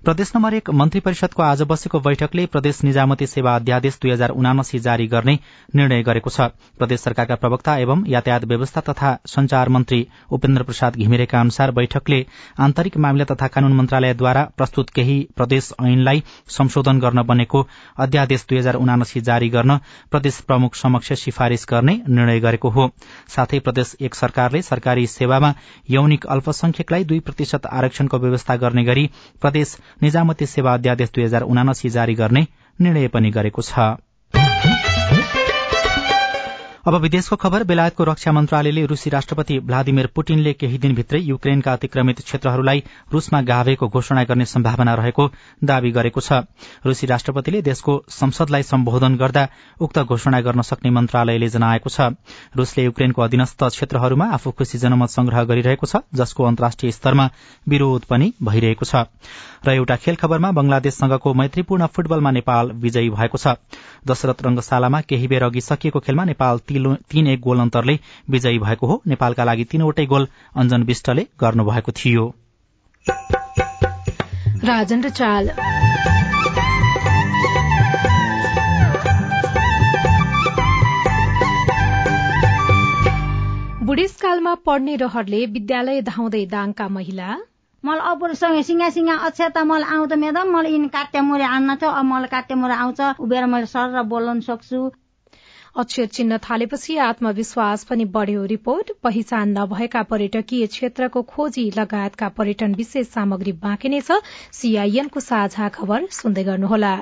प्रदेश 0.05 0.31
नम्बर 0.37 0.55
एक 0.55 0.69
मन्त्री 0.71 1.00
परिषदको 1.00 1.43
आज 1.43 1.62
बसेको 1.69 1.99
बैठकले 2.00 2.45
प्रदेश 2.47 2.83
निजामती 2.85 3.26
सेवा 3.26 3.55
अध्यादेश 3.57 3.99
दुई 4.03 4.11
हजार 4.11 4.31
उनासी 4.33 4.79
जारी 4.79 5.07
गर्ने 5.09 5.35
निर्णय 5.75 6.03
गरेको 6.03 6.31
छ। 6.31 6.41
प्रदेश 6.79 7.00
सरकारका 7.00 7.35
प्रवक्ता 7.37 7.76
एवं 7.79 8.05
यातायात 8.09 8.45
व्यवस्था 8.45 8.81
तथा 8.88 9.12
संचार 9.26 9.69
मन्त्री 9.69 10.00
उपेन्द्र 10.31 10.62
प्रसाद 10.62 10.97
घिमिरेका 10.97 11.41
अनुसार 11.41 11.71
बैठकले 11.79 12.21
आन्तरिक 12.61 12.97
मामिला 12.97 13.25
तथा 13.31 13.47
कानून 13.49 13.73
मन्त्रालयद्वारा 13.76 14.43
प्रस्तुत 14.57 14.91
केही 14.91 15.17
प्रदेश 15.37 15.73
ऐनलाई 15.83 16.23
संशोधन 16.59 16.99
गर्न 17.00 17.23
बनेको 17.26 17.67
अध्यादेश 17.99 18.47
दुई 18.49 18.59
हजार 18.59 18.75
उनासी 18.76 19.21
जारी 19.23 19.49
गर्न 19.49 19.79
प्रदेश 20.11 20.41
प्रमुख 20.47 20.75
समक्ष 20.76 21.12
सिफारिश 21.23 21.67
गर्ने 21.71 21.97
निर्णय 22.09 22.41
गरेको 22.41 22.71
हो। 22.71 22.88
साथै 23.35 23.59
प्रदेश 23.61 23.97
एक 24.00 24.15
सरकारले 24.15 24.62
सरकारी 24.62 25.07
सेवामा 25.09 25.53
यौनिक 25.91 26.26
अल्पसंख्यकलाई 26.29 27.05
दुई 27.05 27.21
प्रतिशत 27.26 27.67
आरक्षणको 27.73 28.19
व्यवस्था 28.19 28.57
गर्ने 28.59 28.85
गरी 28.85 29.09
प्रदेश 29.43 29.76
निजामती 30.02 30.47
सेवा 30.47 30.75
अध्यादेश 30.75 31.11
दुई 31.14 31.25
हजार 31.25 31.43
उनासी 31.45 31.88
जारी 31.90 32.14
गर्ने 32.14 32.47
निर्णय 32.78 33.09
पनि 33.09 33.31
गरेको 33.31 33.62
छ। 33.62 33.97
अब 36.87 36.95
विदेशको 36.95 37.37
खबर 37.37 37.62
बेलायतको 37.66 38.05
रक्षा 38.05 38.33
मन्त्रालयले 38.33 38.85
रूसी 38.87 39.11
राष्ट्रपति 39.11 39.59
भ्लादिमिर 39.59 40.07
पुटिनले 40.14 40.52
केही 40.52 40.78
दिनभित्रै 40.78 41.21
युक्रेनका 41.21 41.73
अतिक्रमित 41.73 42.21
क्षेत्रहरूलाई 42.21 42.83
रूसमा 43.12 43.40
गाभेको 43.43 43.88
घोषणा 43.88 44.23
गर्ने 44.25 44.45
सम्भावना 44.47 44.95
रहेको 44.95 45.26
दावी 45.64 45.90
गरेको 45.90 46.21
छ। 46.21 46.47
रूसी 46.87 47.07
राष्ट्रपतिले 47.07 47.62
देशको 47.62 48.05
संसदलाई 48.09 48.62
सम्बोधन 48.62 49.16
गर्दा 49.16 49.49
उक्त 49.81 49.99
घोषणा 49.99 50.40
गर्न 50.40 50.62
सक्ने 50.62 50.90
मन्त्रालयले 50.90 51.49
जनाएको 51.49 51.90
छ। 51.90 52.14
रूसले 52.55 52.85
युक्रेनको 52.85 53.23
अधीनस्थ 53.23 53.64
क्षेत्रहरूमा 53.66 54.31
आफू 54.38 54.50
खुशी 54.55 54.78
जनमत 54.78 55.11
संग्रह 55.11 55.43
गरिरहेको 55.43 55.87
छ 55.87 56.07
जसको 56.14 56.45
अन्तर्राष्ट्रिय 56.45 56.93
स्तरमा 56.93 57.31
विरोध 57.66 58.05
पनि 58.07 58.33
भइरहेको 58.43 58.87
छ। 58.87 59.11
र 59.66 59.73
एउटा 59.73 59.96
खेल 59.96 60.16
खबरमा 60.16 60.50
बंगलादेशसँगको 60.52 61.32
मैत्रीपूर्ण 61.35 61.87
फुटबलमा 61.88 62.30
नेपाल 62.30 62.70
विजयी 62.82 63.11
भएको 63.11 63.38
छ। 63.38 63.54
दशरथ 64.06 64.42
रंगशालामा 64.42 65.00
केही 65.02 65.26
बेर 65.26 65.44
अघि 65.44 65.61
सकिएको 65.61 66.00
खेलमा 66.00 66.25
नेपाल 66.25 66.58
तीन 66.68 67.26
एक 67.26 67.40
गोल 67.40 67.61
अन्तरले 67.61 67.99
विजयी 68.30 68.58
भएको 68.58 68.87
हो। 68.87 69.02
नेपालका 69.06 69.44
लागि 69.44 69.64
तीनवटै 69.64 70.06
गोल 70.06 70.28
अञ्जन 70.56 70.82
विष्टले 70.85 71.26
गर्नुभएको 71.40 71.92
थियो। 71.92 72.25
बुढेसकालमा 83.87 84.54
पढ्ने 84.66 84.94
रहरले 84.96 85.44
विद्यालय 85.49 86.00
धाउँदै 86.02 86.44
दाङका 86.46 86.88
महिला। 86.90 87.37
मलाई 87.87 88.11
अबुरसँग 88.11 88.61
सिङ्गा 88.66 88.88
सिङ्गा 88.90 89.14
अक्षता 89.26 89.62
मलाई 89.64 89.88
आउँछ 89.95 90.12
म्याडम 90.23 90.52
मलाई 90.52 90.73
यिन 90.73 90.87
काट्या 90.95 91.23
मुरे 91.23 91.45
आन्न 91.47 91.76
थियो 91.83 91.90
अब 91.90 92.05
मलाई 92.05 92.31
काट्या 92.31 92.57
मुरे 92.57 92.75
आउँछ। 92.75 93.00
उभिएर 93.23 93.47
मैले 93.47 93.66
सर 93.66 94.02
बोल्न 94.12 94.40
सक्छु। 94.43 94.81
अक्षर 95.76 96.07
चिन्न 96.16 96.38
थालेपछि 96.40 96.97
आत्मविश्वास 97.07 97.85
पनि 97.85 98.05
बढ़्यो। 98.16 98.45
रिपोर्ट 98.55 98.90
पहिचान 99.02 99.59
नभएका 99.59 100.02
पर्यटकीय 100.11 100.66
क्षेत्रको 100.66 101.23
खोजी 101.23 101.64
लगायतका 101.78 102.28
पर्यटन 102.38 102.75
विशेष 102.75 103.07
सामग्री 103.09 103.52
बाँकी 103.62 103.88
नै 103.88 104.00
छ। 104.00 104.19
सीआईएनको 104.52 105.21
साझा 105.21 105.69
खबर 105.76 106.07
सुन्दै 106.12 106.45
गर्नुहोला। 106.45 106.95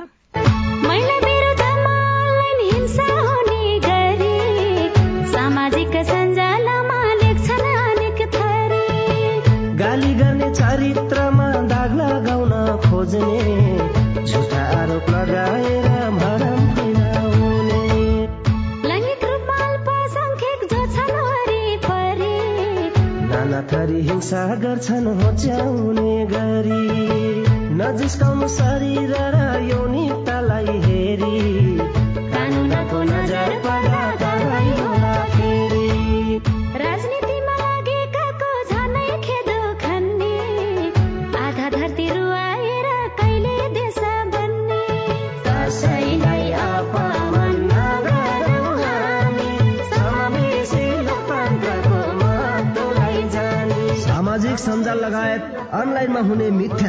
थरी 23.72 24.00
हिंसा 24.08 24.44
गर्छन् 24.62 25.06
होच्याउने 25.20 26.14
गरी 26.32 26.82
नजिस्काउनु 27.80 28.48
शरीर 28.48 29.12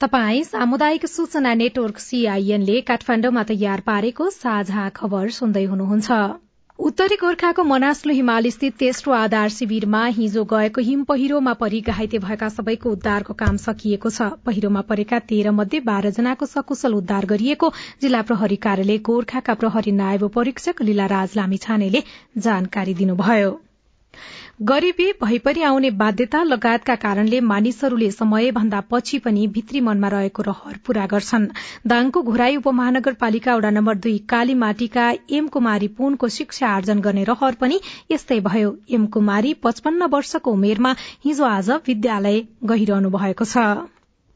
तपाई 0.00 0.42
सामुदायिक 0.44 1.04
सूचना 1.06 1.52
नेटवर्क 1.54 1.98
सीआईएनले 2.00 2.76
काठमाण्डुमा 2.90 3.42
तयार 3.48 3.80
पारेको 3.88 4.28
साझा 4.32 4.84
खबर 4.96 5.28
सुन्दै 5.38 5.64
हुनुहुन्छ। 5.64 6.20
उत्तरी 6.78 7.16
गोर्खाको 7.22 7.64
मनास्लु 7.64 8.14
हिमाल 8.14 8.48
स्थित 8.50 8.78
तेस्रो 8.80 9.12
आधार 9.12 9.48
शिविरमा 9.56 10.02
हिजो 10.18 10.44
गएको 10.54 10.86
हिम 10.88 11.04
पहिरोमा 11.04 11.52
परि 11.60 11.80
घाइते 11.92 12.18
भएका 12.18 12.48
सबैको 12.56 12.96
उद्धारको 12.96 13.38
काम 13.42 13.56
सकिएको 13.66 14.10
छ। 14.10 14.32
पहिरोमा 14.46 14.88
परेका 14.88 15.18
तेह्र 15.28 15.56
मध्ये 15.60 15.84
बाह्र 15.86 16.16
जनाको 16.18 16.52
सकुशल 16.56 16.94
उद्धार 16.96 17.32
गरिएको 17.32 17.72
जिल्ला 18.02 18.22
प्रहरी 18.30 18.62
कार्यालय 18.66 19.06
गोर्खाका 19.06 19.62
प्रहरी 19.62 19.92
नायब 19.98 20.30
परीक्षक 20.34 20.82
लीलाराज 20.82 21.36
लामिछानेले 21.36 22.02
जानकारी 22.38 23.02
दिनुभयो। 23.02 23.58
गरीबी 24.60 25.04
भइपरि 25.22 25.62
आउने 25.62 25.90
बाध्यता 25.90 26.42
लगायतका 26.42 26.94
कारणले 26.94 27.38
मानिसहरूले 27.40 28.10
समयभन्दा 28.10 28.80
पछि 28.90 29.18
पनि 29.18 29.46
भित्री 29.54 29.80
मनमा 29.80 30.08
रहेको 30.08 30.42
रहर 30.42 30.74
पूरा 30.86 31.06
गर्छन्। 31.06 31.46
दाङको 31.86 32.22
घोराई 32.22 32.56
उपमहानगरपालिका 32.56 33.54
वडा 33.56 33.70
नम्बर 33.70 33.94
दुई 33.98 34.18
कालीमाटीका 34.28 35.06
एम 35.32 35.46
कुमारी 35.48 35.88
पुनको 35.96 36.28
शिक्षा 36.36 36.68
आर्जन 36.68 37.00
गर्ने 37.00 37.24
रहर 37.24 37.54
पनि 37.60 37.80
यस्तै 38.12 38.38
भयो। 38.48 38.74
एम 38.90 39.06
कुमारी 39.16 39.54
पचपन्न 39.64 40.10
वर्षको 40.12 40.52
उमेरमा 40.52 40.94
हिजो 41.24 41.44
आज 41.46 41.70
विद्यालय 41.88 42.40
गइरहनु 42.64 43.10
भएको 43.16 43.44
छ। 43.44 43.64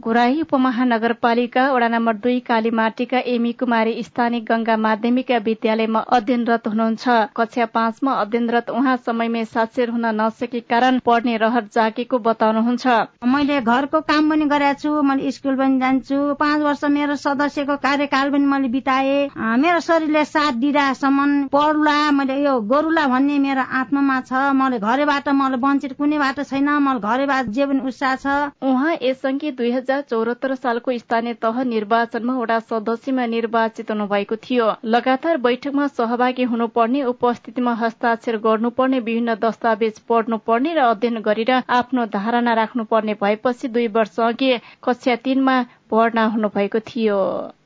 घुराही 0.03 0.41
उपमहानगरपालिका 0.43 1.63
वडा 1.73 1.89
नम्बर 1.89 2.17
दुई 2.23 2.39
कालीमाटीका 2.47 3.19
एमी 3.33 3.53
कुमारी 3.61 4.03
स्थानीय 4.03 4.41
गंगा 4.49 4.77
माध्यमिक 4.77 5.31
विद्यालयमा 5.45 6.01
अध्ययनरत 6.17 6.67
हुनुहुन्छ 6.69 7.09
कक्षा 7.37 7.65
पाँचमा 7.75 8.13
अध्ययनरत 8.23 8.71
उहाँ 8.71 8.97
समयमै 9.07 9.45
साक्षर 9.45 9.91
हुन 9.91 10.07
नसके 10.21 10.61
कारण 10.73 10.99
पढ्ने 11.07 11.37
रहर 11.37 11.69
जागेको 11.75 12.19
बताउनुहुन्छ 12.27 12.87
मैले 13.35 13.61
घरको 13.63 14.01
काम 14.11 14.31
पनि 14.31 14.45
गरेको 14.51 14.81
छु 14.83 15.03
मैले 15.03 15.31
स्कुल 15.31 15.57
पनि 15.57 15.79
जान्छु। 15.81 16.19
पाँच 16.43 16.61
वर्ष 16.63 16.85
मेरो 16.97 17.17
सदस्यको 17.17 17.77
कार्यकाल 17.87 18.31
पनि 18.31 18.47
मैले 18.47 18.69
बिताए। 18.75 19.17
मेरो 19.65 19.81
शरीरले 19.81 20.25
साथ 20.25 20.61
दिँदासम्म 20.67 21.47
पढुला 21.55 21.97
मैले 22.19 22.37
यो 22.43 22.59
गोरुला 22.75 23.07
भन्ने 23.15 23.39
मेरो 23.47 23.65
आत्मामा 23.81 24.21
छ। 24.29 24.53
मैले 24.61 24.79
घरैबाट 24.83 25.29
मलाई 25.41 25.63
वञ्चित 25.65 25.97
कुनै 25.97 26.19
बाटो 26.19 26.43
छैन। 26.45 26.69
मलाई 26.83 27.01
घरैबाट 27.01 27.47
जे 27.57 27.67
पनि 27.67 27.81
उत्साह 27.89 28.15
छ। 28.17 28.27
उहाँ 28.61 28.95
यसअघि 29.03 29.51
दुई 29.59 29.73
हजार 29.85 30.01
चौरात्तर 30.11 30.55
सालको 30.57 30.93
स्थानीय 30.99 31.35
तह 31.45 31.57
निर्वाचनमा 31.65 32.35
वडा 32.37 32.59
सदस्यमा 32.61 33.25
निर्वाचित 33.27 33.91
हुनुभएको 33.91 34.37
थियो। 34.45 34.69
लगातार 34.87 35.37
बैठकमा 35.45 35.87
सहभागी 35.93 36.45
हुनुपर्ने 36.53 37.03
उपस्थितिमा 37.05 37.75
हस्ताक्षर 37.83 38.37
गर्नुपर्ने 38.47 39.01
विभिन्न 39.01 39.35
दस्तावेज 39.45 39.99
पढ्नुपर्ने 40.09 40.75
र 40.75 40.81
अध्ययन 40.87 41.21
गरेर 41.21 41.53
आफ्नो 41.79 42.07
धारणा 42.17 42.55
राख्नुपर्ने 42.55 43.15
भएपछि 43.21 43.69
दुई 43.77 43.87
वर्ष 43.93 44.19
अघि 44.23 44.53
कक्षा 44.83 45.17
तीनमा 45.25 45.57
भर्ना 45.93 46.25
हुनुभएको 46.35 46.81
थियो। 46.81 47.19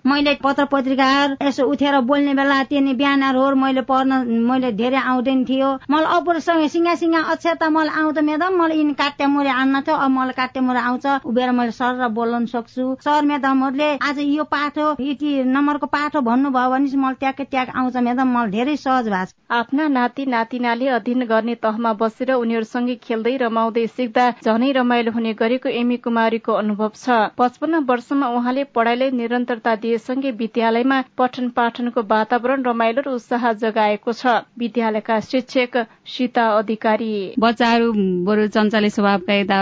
मैले 0.07 0.33
पत्र 0.43 0.65
पत्रिका 0.73 1.07
यसो 1.43 1.65
उठेर 1.69 2.01
बोल्ने 2.09 2.33
बेला 2.35 2.63
त्यहाँ 2.71 2.95
बिहानहरू 2.97 3.55
मैले 3.61 3.83
पढ्न 3.85 4.41
मैले 4.49 4.71
धेरै 4.73 4.97
आउँदैन 4.97 5.45
थियो। 5.45 5.69
मलाई 5.91 6.13
अपुरसँग 6.17 6.67
सिङ्गा 6.75 6.95
सिङ्गा 7.03 7.21
अक्षर 7.33 7.55
त 7.61 7.69
मलाई 7.69 7.95
आउँछ 8.01 8.19
म्याडम 8.29 8.57
मलाई 8.61 8.79
यिनी 8.79 8.95
काट्या 9.01 9.29
मुरे 9.29 9.51
आन्न 9.53 9.81
थियो 9.85 9.97
अब 9.97 10.11
मलाई 10.11 10.37
काट्या 10.39 10.63
मुरे 10.63 10.81
आउँछ। 10.81 11.07
उभिएर 11.29 11.51
मैले 11.53 11.73
सर 11.77 11.93
र 12.01 12.09
बोल्न 12.19 12.47
सक्छु। 12.47 12.87
सर 13.05 13.25
म्याडमहरूले 13.29 13.91
आज 14.01 14.19
यो 14.19 14.45
पाठ 14.49 14.79
हो 14.79 14.87
यति 15.01 15.31
नम्बरको 15.45 15.87
पाठ 15.93 16.17
हो 16.17 16.21
भन्नुभयो 16.31 16.71
भने 16.71 16.97
मलाई 16.97 17.21
ट्याकै 17.21 17.45
ट्याक 17.53 17.69
आउँछ 17.77 17.97
म्याडम। 18.09 18.29
मलाई 18.33 18.51
धेरै 18.51 18.77
सहज 18.77 19.09
भएको 19.09 19.27
छ 19.27 19.53
आफ्ना 19.59 19.89
नाति 19.89 20.27
नातिनाले 20.27 20.89
अध्ययन 20.97 21.27
गर्ने 21.27 21.55
तहमा 21.67 21.93
बसेर 22.01 22.33
उनीहरूसँगै 22.33 22.95
खेल्दै 23.05 23.37
रमाउँदै 23.45 23.87
सिक्दा 23.99 24.25
झनै 24.47 24.73
रमाइलो 24.79 25.13
हुने 25.13 25.33
गरेको 25.35 25.69
एमी 25.83 25.97
कुमारीको 26.07 26.53
अनुभव 26.63 26.91
छ। 26.97 27.21
पचपन्न 27.37 27.85
वर्षमा 28.09 28.29
उहाँले 28.33 28.65
पढाइलाई 28.73 29.11
निरन्तरता 29.13 29.75
दिएसँगै 29.85 30.31
विद्यालयमा 30.41 30.99
पठन 31.19 31.49
पाठनको 31.53 32.01
वातावरण 32.09 32.63
रमाइलो 32.65 33.03
र 33.05 33.09
उत्साह 33.13 33.53
जगाएको 33.61 34.13
छ। 34.13 34.49
विद्यालयका 34.57 35.21
शिक्षक 35.21 35.77
सीता 36.09 36.45
अधिकारी। 36.57 37.37
बच्चाहरू 37.37 37.93
बरु 38.25 38.47
चञ्चले 38.49 38.89
स्वभावका 38.89 39.35
यता 39.35 39.59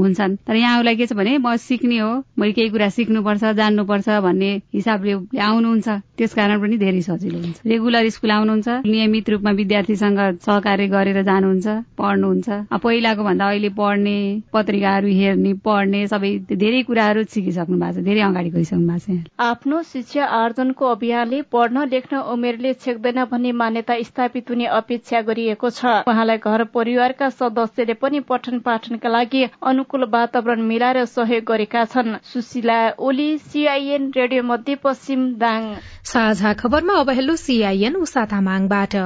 हुन्छन्। 0.00 0.36
तर 0.48 0.56
यहाँलाई 0.56 0.96
के 0.96 1.06
छ 1.06 1.12
भने 1.12 1.36
म 1.44 1.56
सिक्ने 1.60 1.98
हो 2.00 2.24
मैले 2.40 2.52
केही 2.56 2.70
कुरा 2.72 2.88
सिक्नुपर्छ 2.88 3.44
जान्नुपर्छ 3.60 4.08
भन्ने 4.24 4.50
हिसाबले 4.72 5.12
आउनुहुन्छ 5.36 5.88
त्यस 6.16 6.32
कारण 6.34 6.56
पनि 6.60 6.76
धेरै 6.80 7.02
सजिलो 7.04 7.36
हुन्छ। 7.36 7.60
रेगुलर 7.68 8.08
स्कुल 8.16 8.30
आउनुहुन्छ 8.32 8.68
नियमित 8.88 9.28
रूपमा 9.30 9.50
विद्यार्थीसँग 9.60 10.20
सहकार्य 10.40 10.86
गरेर 10.88 11.20
जानुहुन्छ 11.28 11.68
पढ्नुहुन्छ। 12.00 12.48
पहिलाको 12.80 13.22
भन्दा 13.28 13.44
अहिले 13.44 13.68
पढ्ने 13.76 14.16
पत्रिकाहरू 14.52 15.08
हेर्ने 15.20 15.52
पढ्ने 15.64 16.00
सबै 16.08 16.30
धेरै 16.48 16.82
कुराहरू 16.88 17.24
सिकिसक्नु 17.28 17.76
भएको 17.76 17.88
छ। 17.92 18.04
धेरै 18.04 18.20
अगाडि 18.22 18.50
गइसक्नु 18.50 18.86
भएको 18.86 19.16
छ 19.16 19.46
आफ्नो 19.46 19.82
शिक्षा 19.84 20.24
आर्जनको 20.36 20.86
अभियानले 20.88 21.40
पढ्न 21.52 21.84
लेख्न 21.88 22.22
उमेरले 22.32 22.72
छेक्दैन 22.76 23.24
भन्ने 23.30 23.52
मान्यता 23.60 23.94
स्थापित 24.02 24.50
हुने 24.50 24.66
अपेक्षा 24.78 25.20
गरिएको 25.22 25.70
छ। 25.70 25.94
उहाँलाई 26.06 26.38
घर 26.40 26.64
परिवारका 26.74 27.28
सदस्यले 27.30 27.94
पनि 27.96 28.20
पठन 28.28 28.58
पाठनका 28.60 29.08
लागि 29.08 29.42
अनुकूल 29.64 30.04
वातावरण 30.10 30.60
मिलाएर 30.66 31.04
सहयोग 31.06 31.44
गरेका 31.46 31.84
छन्। 31.86 32.16
सुशीला 32.24 32.78
ओली 32.98 33.30
सीआईएन 33.40 34.12
रेडियो 34.16 34.42
मध्यपश्चिम 34.44 35.26
दाङ। 35.38 35.72
साझा 36.04 36.52
खबरमा 36.60 37.00
अब 37.00 37.10
हेलो 37.12 37.36
सीआईएन 37.38 37.96
उषा 37.96 38.24
तामाङबाट। 38.26 38.96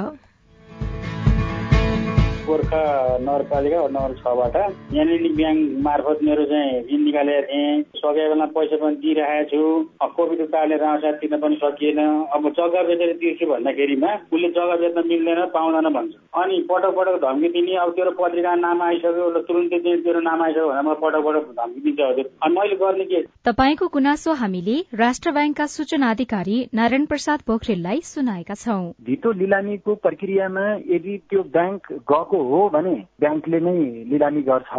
गोर्खा 2.54 2.82
नगरपालिका 3.18 3.78
नम्बर 3.90 4.12
छबाट। 4.18 4.56
यहाँनिर 4.94 5.32
ब्याङ्क 5.38 5.60
मार्फत 5.84 6.18
मेरो 6.22 6.44
चाहिँ 6.50 6.82
ऋण 6.86 7.00
निकालेको 7.04 7.42
थिएँ। 7.50 7.82
सकेको 7.98 8.28
बेला 8.30 8.46
पैसा 8.54 8.76
पनि 8.78 8.96
दिइरहेको 9.02 9.48
छु। 9.50 9.62
कोभिड 10.14 10.40
कारणले 10.54 10.76
राउँसा 10.78 11.10
तिर्न 11.18 11.38
पनि 11.42 11.56
सकिएन। 11.62 11.98
अब 12.30 12.46
जग्गा 12.58 12.82
बेचेर 12.88 13.12
तिर्छु 13.18 13.46
भन्दाखेरिमा 13.50 14.10
उसले 14.30 14.48
जग्गा 14.54 14.76
बेच्न 14.82 15.02
मिल्दैन 15.08 15.40
पाउँदैन 15.54 15.88
भन्छ। 15.96 16.14
अनि 16.42 16.58
पटक 16.70 16.94
पटक 16.98 17.16
धम्की 17.24 17.48
दिने 17.56 17.74
अब 17.82 17.90
तेरो 17.96 18.10
पत्रिका 18.20 18.54
नाम 18.62 18.82
आइसक्यो 18.82 19.26
तुरुन्तै 19.50 19.78
तेरो 20.06 20.20
नाम 20.28 20.42
आइसक्यो 20.46 20.68
भनेर 20.68 20.86
मलाई 20.86 21.02
पटक 21.02 21.26
पटक 21.26 21.50
धम्की 21.58 21.80
दिन्छ 21.80 22.00
हजुर। 22.00 22.30
अनि 22.44 22.54
मैले 22.54 22.76
गर्ने 22.84 23.04
के? 23.10 23.22
तपाईँको 23.50 23.86
गुनासो 23.96 24.32
हामीले 24.42 24.76
राष्ट्र 25.02 25.32
ब्याङ्कका 25.32 25.66
सूचना 25.74 26.10
अधिकारी 26.10 26.56
नारायण 26.74 27.06
प्रसाद 27.10 27.42
पोखरेललाई 27.48 28.00
सुनाएका 28.12 28.54
छौं। 28.62 28.82
धितो 29.10 29.32
लिलामीको 29.42 29.94
प्रक्रियामा 30.06 30.66
यदि 30.94 31.18
त्यो 31.30 31.42
ब्याङ्क 31.58 31.92
गएको 32.12 32.43
हो 32.46 32.60
भने 32.70 32.94
ब्याङ्कले 33.20 33.60
नै 33.60 33.76
लिलामी 34.10 34.42
गर्छ। 34.42 34.72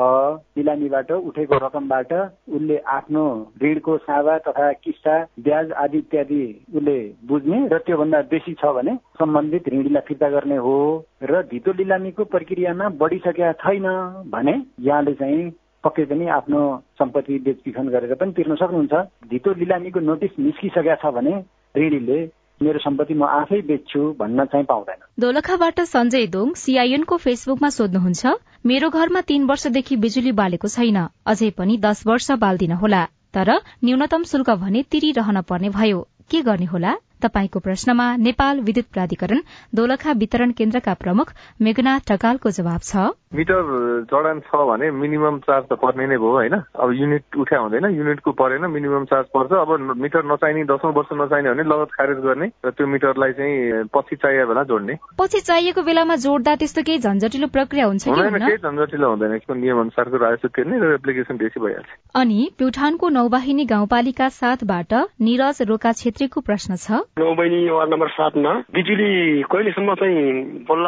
लिलामीबाट 0.58 1.12
उठेको 1.12 1.58
रकमबाट 1.66 2.14
उसले 2.14 2.78
आफ्नो 2.94 3.26
ऋणको 3.64 3.98
सावा 4.06 4.38
तथा 4.48 4.72
किस्ता 4.84 5.18
ब्याज 5.42 5.72
आदि 5.84 5.98
इत्यादि 5.98 6.44
उसले 6.76 6.98
बुझ्ने 7.28 7.60
र 7.68 7.78
त्योभन्दा 7.86 8.22
बेसी 8.32 8.54
छ 8.54 8.74
भने 8.78 8.96
सम्बन्धित 9.20 9.70
ऋणीलाई 9.74 10.08
फिर्ता 10.08 10.30
गर्ने 10.30 10.58
हो 10.68 10.78
र 11.24 11.42
धितो 11.52 11.74
लिलामीको 11.74 12.24
प्रक्रियामा 12.34 12.90
बढिसकेका 13.02 13.52
छैन 13.62 13.88
भने 14.32 14.56
यहाँले 14.82 15.14
चाहिँ 15.16 15.44
पक्कै 15.84 16.04
पनि 16.06 16.28
आफ्नो 16.36 16.62
सम्पत्ति 17.00 17.38
बेचबिखन 17.46 17.88
गरेर 17.94 18.14
पनि 18.16 18.32
तिर्न 18.34 18.56
सक्नुहुन्छ। 18.56 18.94
धितो 19.30 19.54
लिलामीको 19.56 20.00
नोटिस 20.02 20.40
निस्किसकेका 20.40 20.96
छ 20.96 21.14
भने 21.14 21.34
ऋणीले 21.76 22.18
मेरो 22.62 22.80
सम्पत्ति 22.80 23.14
म 23.14 23.24
आफै 23.36 23.60
बेच्छु 23.68 24.02
भन्न 24.20 24.46
चाहिँ 24.46 24.66
पाउँदैन। 24.66 25.00
दोलखाबाट 25.20 25.80
सञ्जय 25.86 26.28
दोङ 26.28 26.54
सीआईएनको 26.56 27.18
फेसबुकमा 27.18 27.70
सोध्नुहुन्छ 27.70 28.34
मेरो 28.66 28.90
घरमा 28.90 29.22
तीन 29.30 29.44
वर्षदेखि 29.46 29.96
बिजुली 29.98 30.32
बालेको 30.40 30.68
छैन 30.68 31.00
अझै 31.26 31.50
पनि 31.58 31.78
दस 31.84 32.06
वर्ष 32.08 32.32
बाल्दिन 32.40 32.72
होला 32.82 33.04
तर 33.36 33.52
न्यूनतम 33.84 34.24
शुल्क 34.26 34.50
भने 34.62 34.84
तिरिरहन 34.92 35.42
पर्ने 35.50 35.70
भयो। 35.70 36.00
के 36.32 36.42
गर्ने 36.42 36.66
होला? 36.66 36.96
तपाईँको 37.26 37.60
प्रश्नमा 37.60 38.08
नेपाल 38.22 38.60
विद्युत 38.62 38.88
प्राधिकरण 38.94 39.40
दोलखा 39.76 40.12
वितरण 40.22 40.52
केन्द्रका 40.58 40.94
प्रमुख 41.04 41.34
मेघनाथ 41.62 42.12
ढकालको 42.12 42.50
जवाब 42.52 42.82
छ। 42.84 43.10
मिटर 43.36 43.62
जडान 44.08 44.40
छ 44.42 44.56
भने 44.68 44.90
मिनिमम 44.94 45.38
चार्ज 45.44 45.66
त 45.68 45.74
पर्ने 45.82 46.06
नै 46.08 46.18
भयो 46.18 46.32
होइन? 46.32 46.56
अब 46.56 46.92
युनिट 46.96 47.36
उठ्या 47.36 47.60
हुँदैन 47.60 47.86
युनिटको 47.92 48.32
परेन 48.32 48.66
मिनिमम 48.72 49.06
चार्ज 49.06 49.28
पर्छ। 49.36 49.52
अब 49.56 49.72
मिटर 49.98 50.24
नचाहिने 50.26 50.64
दसौँ 50.66 50.92
वर्ष 50.94 51.10
नचाहिने 51.14 51.50
भने 51.52 51.64
लगत 51.68 51.92
खारेज 51.98 52.20
गर्ने 52.26 52.48
र 52.66 52.70
त्यो 52.72 52.88
मिटरलाई 52.88 53.32
चाहिँ 53.34 53.84
पछि 53.92 54.16
चाहियो 54.16 54.46
बेला 54.48 54.64
जोड्ने। 54.72 54.96
पछि 55.20 55.40
चाहिएको 55.42 55.82
बेलामा 55.84 56.16
जोड्दा 56.24 56.56
त्यस्तो 56.56 56.82
केही 56.86 57.00
झन्झटिलो 57.00 57.48
प्रक्रिया 57.52 57.86
हुन्छ 57.86 58.04
केही 58.08 58.58
झन्झटिलो 58.58 59.10
हुँदैन। 59.10 59.36
यसको 59.36 59.54
नियम 59.54 59.80
अनुसारको 59.82 60.18
राजस्व 60.18 60.48
तिर्ने 60.56 60.80
र 60.80 60.94
एप्लिकेसन 60.96 61.36
बेसी 61.38 61.60
भइहाल्छ। 61.60 61.90
अनि 62.16 62.40
प्युठानको 62.58 63.10
नौवाहिनी 63.10 63.66
गाउँपालिका 63.66 64.30
सातबाट 64.32 64.94
निरज 65.22 65.62
रोका 65.68 65.92
छेत्रीको 65.94 66.42
प्रश्न 66.42 66.76
छ। 66.76 67.04
नौबैनी 67.20 67.60
वार्ड 67.70 67.90
नम्बर 67.92 68.08
सातमा 68.12 68.52
बिजुली 68.76 69.44
कहिलेसम्म 69.48 69.94
चाहिँ 69.96 70.66
बल्ल 70.68 70.88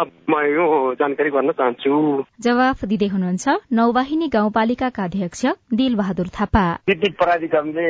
यो 0.51 0.65
जानकारी 0.99 1.29
गर्न 1.31 1.51
चाहन्छु। 1.55 1.99
जवाफ 2.43 2.83
दिँदै 2.83 3.07
हुनुहुन्छ 3.07 3.47
नौवाहिनी 3.71 4.27
गाउँपालिकाका 4.27 5.03
अध्यक्ष 5.03 5.45
दिल 5.73 5.95
बहादुर 5.95 6.27
थापा। 6.35 6.63
विद्युत 6.89 7.15
प्राधिकरणले 7.15 7.87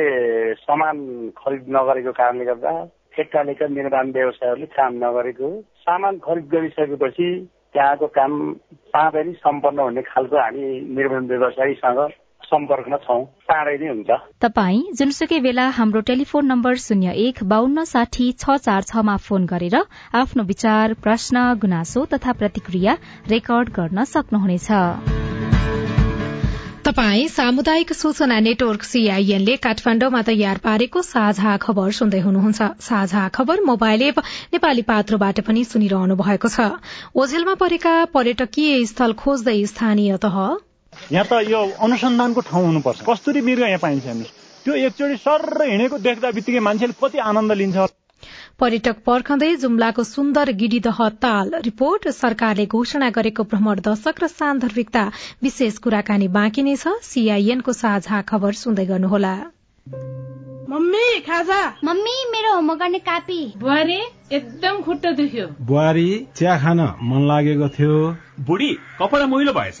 सामान 0.54 0.96
खरिद 1.34 1.64
नगरेको 1.76 2.12
कारणले 2.14 2.44
गर्दा 2.44 2.74
ठेक्कालेका 3.16 3.66
निर्माण 3.74 4.12
व्यवसायहरूले 4.12 4.70
काम 4.78 4.92
नगरेको 5.02 5.50
सामान 5.82 6.22
खरिद 6.22 6.46
गरिसकेपछि 6.54 7.28
त्यहाँको 7.74 8.06
काम 8.06 8.32
चाँडै 8.94 9.26
सम्पन्न 9.42 9.78
हुने 9.80 10.02
खालको 10.14 10.36
हामी 10.38 10.66
निर्माण 10.94 11.26
व्यवसायीसँग 11.26 12.00
सम्पर्कमा 12.48 12.98
छौँ। 12.98 13.20
चाँडै 13.44 13.76
नै 13.80 13.88
हुन्छ। 13.88 14.10
तपाई 14.40 14.76
जुनसुकै 14.98 15.40
बेला 15.40 15.66
हाम्रो 15.78 16.00
टेलिफोन 16.08 16.46
नम्बर 16.46 16.74
शून्य 16.80 17.12
एक 17.24 17.44
बान्न 17.46 17.84
साठी 17.86 18.26
छ 18.34 18.56
चार 18.66 18.82
छमा 18.90 19.16
फोन 19.20 19.46
गरेर 19.46 19.76
आफ्नो 20.16 20.42
विचार 20.50 20.94
प्रश्न 21.04 21.36
गुनासो 21.60 22.04
तथा 22.12 22.32
प्रतिक्रिया 22.40 22.98
रेकर्ड 23.28 23.68
गर्न 23.78 24.04
सक्नुहुनेछ। 24.08 24.68
तपाई 26.88 27.26
सामुदायिक 27.28 27.92
सूचना 27.92 28.38
नेटवर्क 28.40 28.82
सीआईएनले 28.82 29.56
काठमाण्डुमा 29.64 30.20
तयार 30.28 30.58
पारेको 30.64 31.02
साझा 31.04 31.56
खबर 31.64 31.90
सुन्दै 31.92 32.20
हुनुहुन्छ। 32.20 32.68
साझा 32.80 33.24
खबर 33.34 33.60
मोबाइल 33.62 34.02
एप 34.02 34.18
नेपाली 34.54 34.82
पात्रोबाट 34.88 35.40
पनि 35.48 35.64
सुनिरहनु 35.64 36.16
भएको 36.16 36.48
छ। 36.48 36.80
ओझेलमा 37.14 37.54
परेका 37.60 37.94
पर्यटकीय 38.14 38.84
स्थल 38.86 39.12
खोज्दै 39.20 39.58
स्थानीय 39.66 40.16
तह 40.24 40.38
यहाँ 41.12 41.26
त 41.26 41.32
यो 41.48 41.60
अनुसन्धानको 41.80 42.40
ठाउँ 42.50 42.64
हुनुपर्छ। 42.66 43.00
कस्तुरी 43.08 43.40
मृग 43.40 43.60
यहाँ 43.68 43.78
पाइन्छ 43.78 44.06
नि 44.16 44.26
त्यो 44.64 44.74
एकचोटि 44.86 45.16
सर 45.18 45.62
हिँडेको 45.62 45.98
देख्दा 45.98 46.30
बित्तिकै 46.30 46.60
मान्छेले 46.60 46.94
कति 47.02 47.18
आनन्द 47.24 47.52
लिन्छ। 47.60 47.86
पर्यटक 48.58 48.96
पर्खँदै 49.06 49.54
जुम्लाको 49.56 50.02
सुन्दर 50.04 50.50
गिरीदह 50.60 50.98
ताल 51.22 51.50
रिपोर्ट 51.64 52.08
सरकारले 52.10 52.66
घोषणा 52.66 53.10
गरेको 53.14 53.42
भ्रमण 53.44 53.80
दशक 53.86 54.22
र 54.22 54.26
सान्दर्भिकता 54.28 55.04
विशेष 55.42 55.78
कुराकानी 55.78 56.28
बाँकी 56.28 56.62
नै 56.66 56.74
छ। 56.76 56.98
सीआईएनको 57.02 57.72
साझा 57.72 58.20
खबर 58.26 58.52
सुन्दै 58.58 58.86
गर्नुहोला। 58.90 59.34
मम्मी 60.68 61.06
खाजा। 61.24 61.60
मम्मी 61.84 62.16
मेरो 62.32 62.54
होमवर्क 62.54 62.80
गर्ने 62.80 62.98
कापी। 63.06 63.40
बुहारी 63.56 64.00
एकदम 64.32 64.82
खुट्टा 64.82 65.10
दुख्यो। 65.14 65.46
बुहारी 65.62 66.08
चिया 66.36 66.58
खान 66.58 66.80
मन 67.02 67.22
लागेको 67.28 67.68
थियो। 67.78 67.94
बुढी 68.42 68.70
कपडा 68.98 69.26
मैलो 69.26 69.52
भएछ। 69.54 69.80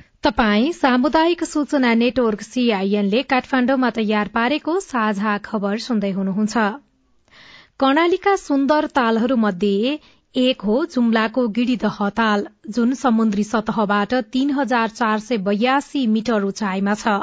तपाई 0.23 0.71
सामुदायिक 0.71 1.43
सूचना 1.43 1.93
नेटवर्क 1.93 2.41
सीआईएनले 2.41 3.21
काठमाण्डुमा 3.29 3.89
तयार 3.89 4.27
पारेको 4.33 4.73
साझा 4.79 5.31
खबर 5.47 5.77
सुन्दै 5.85 6.11
हुनुहुन्छ। 6.11 6.65
कर्णालीका 7.79 8.35
सुन्दर 8.41 8.87
तालहरूमध्ये 8.95 9.97
एक 10.35 10.61
हो 10.61 10.75
जुम्लाको 10.91 11.47
गिडीदह 11.55 11.97
ताल 12.19 12.45
जुन 12.69 12.93
समुद्री 12.93 13.43
सतहबाट 13.43 14.13
तीन 14.33 14.51
हजार 14.59 14.93
चार 14.99 15.19
सय 15.19 15.41
बयासी 15.47 16.05
मिटर 16.13 16.45
उचाइमा 16.45 16.93
छ। 16.95 17.17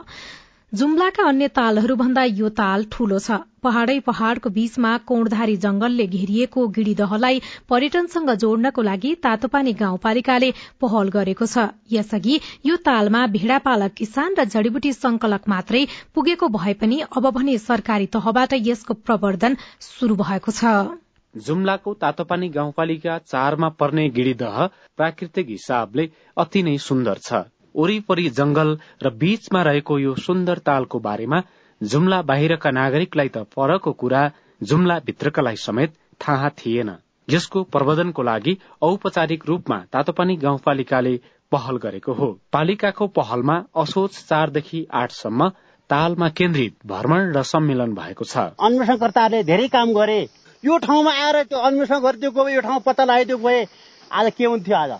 जुम्लाका 0.72 1.24
अन्य 1.24 1.46
तालहरूभन्दा 1.48 2.22
यो 2.38 2.48
ताल 2.56 2.82
ठूलो 2.92 3.18
छ। 3.18 3.36
पहाड़ै 3.62 3.94
पहाड़को 4.00 4.50
बीचमा 4.50 4.90
कोणधारी 5.08 5.56
जंगलले 5.56 6.06
घेरिएको 6.08 6.66
गिडीदहलाई 6.68 7.40
पर्यटनसँग 7.68 8.30
जोड्नको 8.42 8.82
लागि 8.82 9.14
तातोपानी 9.22 9.72
गाउँपालिकाले 9.80 10.52
पहल 10.80 11.08
गरेको 11.16 11.46
छ। 11.46 11.64
यसअघि 11.90 12.38
यो 12.66 12.76
तालमा 12.84 13.24
भेड़ा 13.32 13.58
पालक 13.64 13.96
किसान 13.96 14.36
र 14.38 14.44
जड़ीबुटी 14.46 14.92
संकलक 14.92 15.48
मात्रै 15.48 15.84
पुगेको 16.14 16.52
भए 16.52 16.74
पनि 16.76 17.00
अब 17.08 17.32
भने 17.32 17.58
सरकारी 17.58 18.12
तहबाट 18.12 18.60
यसको 18.62 19.00
प्रवर्धन 19.02 19.56
शुरू 19.82 20.22
भएको 20.22 20.52
छ। 20.52 20.78
जुम्लाको 21.34 21.94
तातोपानी 21.96 22.48
गाउँपालिका 22.52 23.18
चारमा 23.26 23.68
पर्ने 23.80 24.08
गिडीदह 24.12 24.66
प्राकृतिक 24.96 25.48
हिसाबले 25.50 26.10
अति 26.36 26.62
नै 26.62 26.76
सुन्दर 26.84 27.24
छ। 27.24 27.48
वरिपरि 27.78 28.28
जंगल 28.38 28.76
र 29.02 29.10
बीचमा 29.20 29.62
रहेको 29.62 29.98
यो 29.98 30.14
सुन्दर 30.26 30.58
तालको 30.68 30.98
बारेमा 31.00 31.42
जुम्ला 31.80 32.20
बाहिरका 32.30 32.70
नागरिकलाई 32.70 33.28
त 33.28 33.44
परको 33.56 33.92
कुरा 34.02 34.22
जुम्ला 34.60 34.98
भित्रकालाई 35.06 35.56
समेत 35.56 35.94
थाहा 36.20 36.48
थिएन। 36.58 36.90
यसको 37.28 37.62
प्रवर्धनको 37.74 38.22
लागि 38.22 38.56
औपचारिक 38.82 39.46
रूपमा 39.46 39.78
तातोपानी 39.92 40.36
गाउँपालिकाले 40.44 41.14
पहल 41.52 41.76
गरेको 41.78 42.12
हो। 42.12 42.28
पालिकाको 42.52 43.06
पहलमा 43.18 43.56
असोज 43.76 44.10
चारदेखि 44.28 44.86
आठसम्म 44.92 45.48
तालमा 45.90 46.28
केन्द्रित 46.38 46.74
भ्रमण 46.86 47.32
र 47.36 47.42
सम्मेलन 47.42 47.94
भएको 47.94 48.24
छ। 48.24 48.36
अन्वेषणकर्ताहरूले 48.60 49.42
धेरै 49.44 49.68
काम 49.68 49.92
गरे। 49.94 50.20
यो 50.64 50.78
ठाउँमा 50.78 51.12
आएर 51.14 51.42
त्यो 51.48 51.58
अन्वेषण 51.68 51.98
गरिदिएको 52.02 52.48
यो 52.48 52.60
ठाउँ 52.60 52.80
पत्ता 52.86 53.04
लगाइदिएको 53.04 53.42
भए 53.44 53.60
आज 54.10 54.32
के 54.36 54.44
हुन्थ्यो 54.44 54.76
आज? 54.76 54.92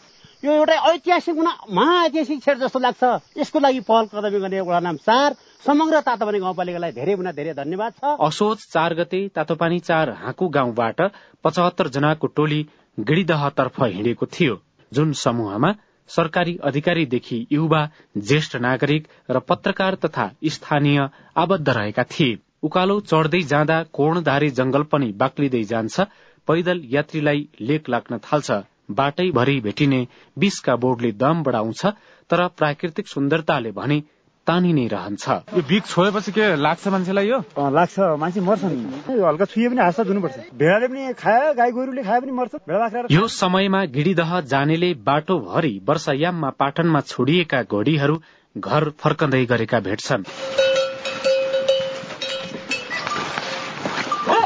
यो 0.45 0.53
एउटा 0.53 0.75
ऐतिहासिक 0.89 1.37
महाऐतिहासिक 1.37 2.41
क्षेत्र 2.41 2.61
जस्तो 2.61 2.79
लाग्छ। 2.79 3.05
यसको 3.39 3.59
लागि 3.59 3.81
पहल 3.83 4.05
कदमी 4.07 4.39
गर्ने 4.41 4.57
एउटा 4.57 4.81
नाम 4.81 4.97
चार 5.03 5.35
समग्र 5.67 6.01
तातोपानी 6.07 6.39
गाउँपालिकालाई 6.39 6.93
धेरै 6.95 7.15
भन्दा 7.19 7.33
धेरै 7.35 7.55
धन्यवाद 7.55 7.93
छ। 7.93 8.15
असोज 8.23 8.59
चार 8.71 8.95
गते 8.95 9.21
तातोपानी 9.35 9.79
चार 9.81 10.11
हाँकु 10.23 10.49
गाउँबाट 10.49 11.01
पचहत्तर 11.45 11.89
जनाको 11.91 12.27
टोली 12.39 12.61
गिडीदहतर्फ 12.99 13.83
हिँडेको 13.83 14.27
थियो। 14.29 14.55
जुन 14.93 15.13
समूहमा 15.19 15.75
सरकारी 16.11 16.57
अधिकारीदेखि 16.65 17.39
युवा 17.53 17.83
ज्येष्ठ 18.17 18.57
नागरिक 18.63 19.09
र 19.31 19.39
पत्रकार 19.43 19.95
तथा 20.05 20.31
स्थानीय 20.47 21.09
आबद्ध 21.37 21.69
रहेका 21.69 22.05
थिए। 22.07 22.39
उकालो 22.63 23.01
चढ्दै 23.11 23.43
जाँदा 23.51 23.83
कोणधारी 23.93 24.51
जंगल 24.55 24.83
पनि 24.93 25.13
बाक्लिँदै 25.19 25.63
जान्छ। 25.67 26.01
पैदल 26.49 26.81
यात्रीलाई 26.91 27.49
लेक 27.61 27.89
लाग्न 27.91 28.19
थाल्छ। 28.25 28.51
बाटैभरि 28.91 29.61
भेटिने 29.61 30.07
विषका 30.39 30.77
बोर्डले 30.77 31.13
दम 31.13 31.43
बढाउँछ 31.43 31.85
तर 32.31 32.47
प्राकृतिक 32.49 33.09
सुन्दरताले 33.09 33.71
भने 33.73 34.03
तानी 34.47 34.73
नै 34.73 34.87
रहन्छ। 34.89 35.29
यो 35.29 35.63
बिग 35.69 35.83
छोएपछि 35.85 36.33
के 36.33 36.45
लाग्छ 36.57 36.89
मान्छेलाई 36.89 37.29
यो? 37.29 37.39
लाग्छ। 37.53 37.99
मान्छे 38.17 38.41
मर्छ 38.41 38.65
नि 38.65 39.21
हल्का 39.21 39.45
छुए 39.45 39.69
पनि 39.69 39.81
हाँस 39.81 40.01
दिनुपर्छ। 40.01 40.37
भेडाले 40.57 40.87
पनि 40.89 41.13
खायो 41.21 41.53
गाई 41.55 41.71
गोरुले 41.77 42.03
खायो 42.03 42.21
पनि 42.21 42.33
मर्छ 42.33 42.55
भेडा 42.65 43.05
यो 43.11 43.29
समयमा 43.29 43.85
गिडीदह 43.93 44.41
जानेले 44.49 44.91
बाटोभरि 45.05 45.75
वर्षायाममा 45.85 46.51
पाटनमा 46.57 47.01
छोडिएका 47.13 47.63
घोडीहरू 47.69 48.17
घर 48.57 48.91
फर्कँदै 48.97 49.45
गरेका 49.45 49.81
भेट्छन्। 49.81 50.25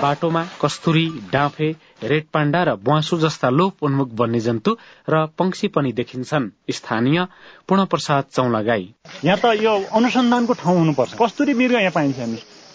बाटोमा 0.03 0.43
कस्तुरी 0.63 1.07
डाँफे 1.33 1.69
रेड 2.05 2.25
पाण्डा 2.35 2.63
र 2.63 2.75
बुवासु 2.85 3.19
जस्ता 3.19 3.49
लोप 3.51 3.83
उन्मुख 3.83 4.09
वन्यजन्तु 4.21 4.77
र 5.09 5.27
पंक्षी 5.39 5.69
पनि 5.75 5.93
देखिन्छन्। 5.95 6.51
स्थानीय 6.71 7.27
पूर्ण 7.69 7.85
प्रसाद 7.87 8.25
चौलागाई। 8.33 8.85
यहाँ 9.25 9.39
त 9.39 9.55
यो 9.63 9.75
अनुसन्धानको 9.95 10.53
ठाउँ 10.59 10.79
हुनुपर्छ। 10.79 11.15
कस्तुरी 11.23 11.55
मृग 11.55 11.73
यहाँ 11.73 11.95
पाइन्छ 11.95 12.19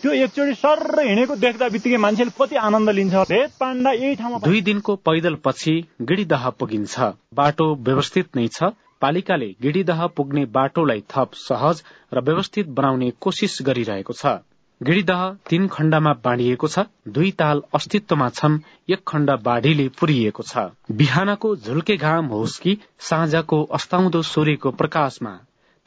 त्यो 0.02 0.12
एकचोटि 0.13 0.54
सर 0.54 1.00
हिँडेको 1.00 1.36
देख्दा 1.36 1.68
बित्तिकै 1.74 1.98
मान्छेले 1.98 2.32
कति 2.38 2.56
आनन्द 2.56 2.90
लिन्छ। 2.90 3.13
रेड 3.28 3.50
पाण्डा 3.60 3.92
यही 3.92 4.16
ठाउँमा 4.16 4.38
दुई 4.46 4.62
दिनको 4.62 4.96
पैदल 4.96 5.36
पछि 5.44 5.74
गिडीदह 6.02 6.50
पुगिन्छ। 6.60 6.96
बाटो 7.34 7.66
व्यवस्थित 7.82 8.36
नै 8.36 8.48
छ। 8.48 8.72
पालिकाले 9.02 9.50
गिडीदह 9.62 10.06
पुग्ने 10.18 10.44
बाटोलाई 10.54 11.02
थप 11.10 11.34
सहज 11.38 11.82
र 12.13 12.22
व्यवस्थित 12.22 12.68
बनाउने 12.78 13.10
कोसिस 13.22 13.58
गरिरहेको 13.62 14.13
छ। 14.13 14.38
गिडीदह 14.82 15.22
तीन 15.50 15.68
खण्डमा 15.68 16.12
बाँडिएको 16.24 16.68
छ 16.68 16.80
दुई 17.10 17.30
ताल 17.34 17.62
अस्तित्वमा 17.76 18.28
छन् 18.30 18.58
एक 18.90 19.00
खण्ड 19.08 19.30
बाढीले 19.44 19.88
पुरिएको 20.00 20.44
छ। 20.44 20.66
बिहानको 20.94 21.56
झुल्के 21.58 21.96
घाम 21.98 22.26
होस् 22.30 22.58
कि 22.62 22.78
साँझको 23.02 23.62
अस्ताउँदो 23.74 24.22
सूर्यको 24.24 24.72
प्रकाशमा 24.78 25.32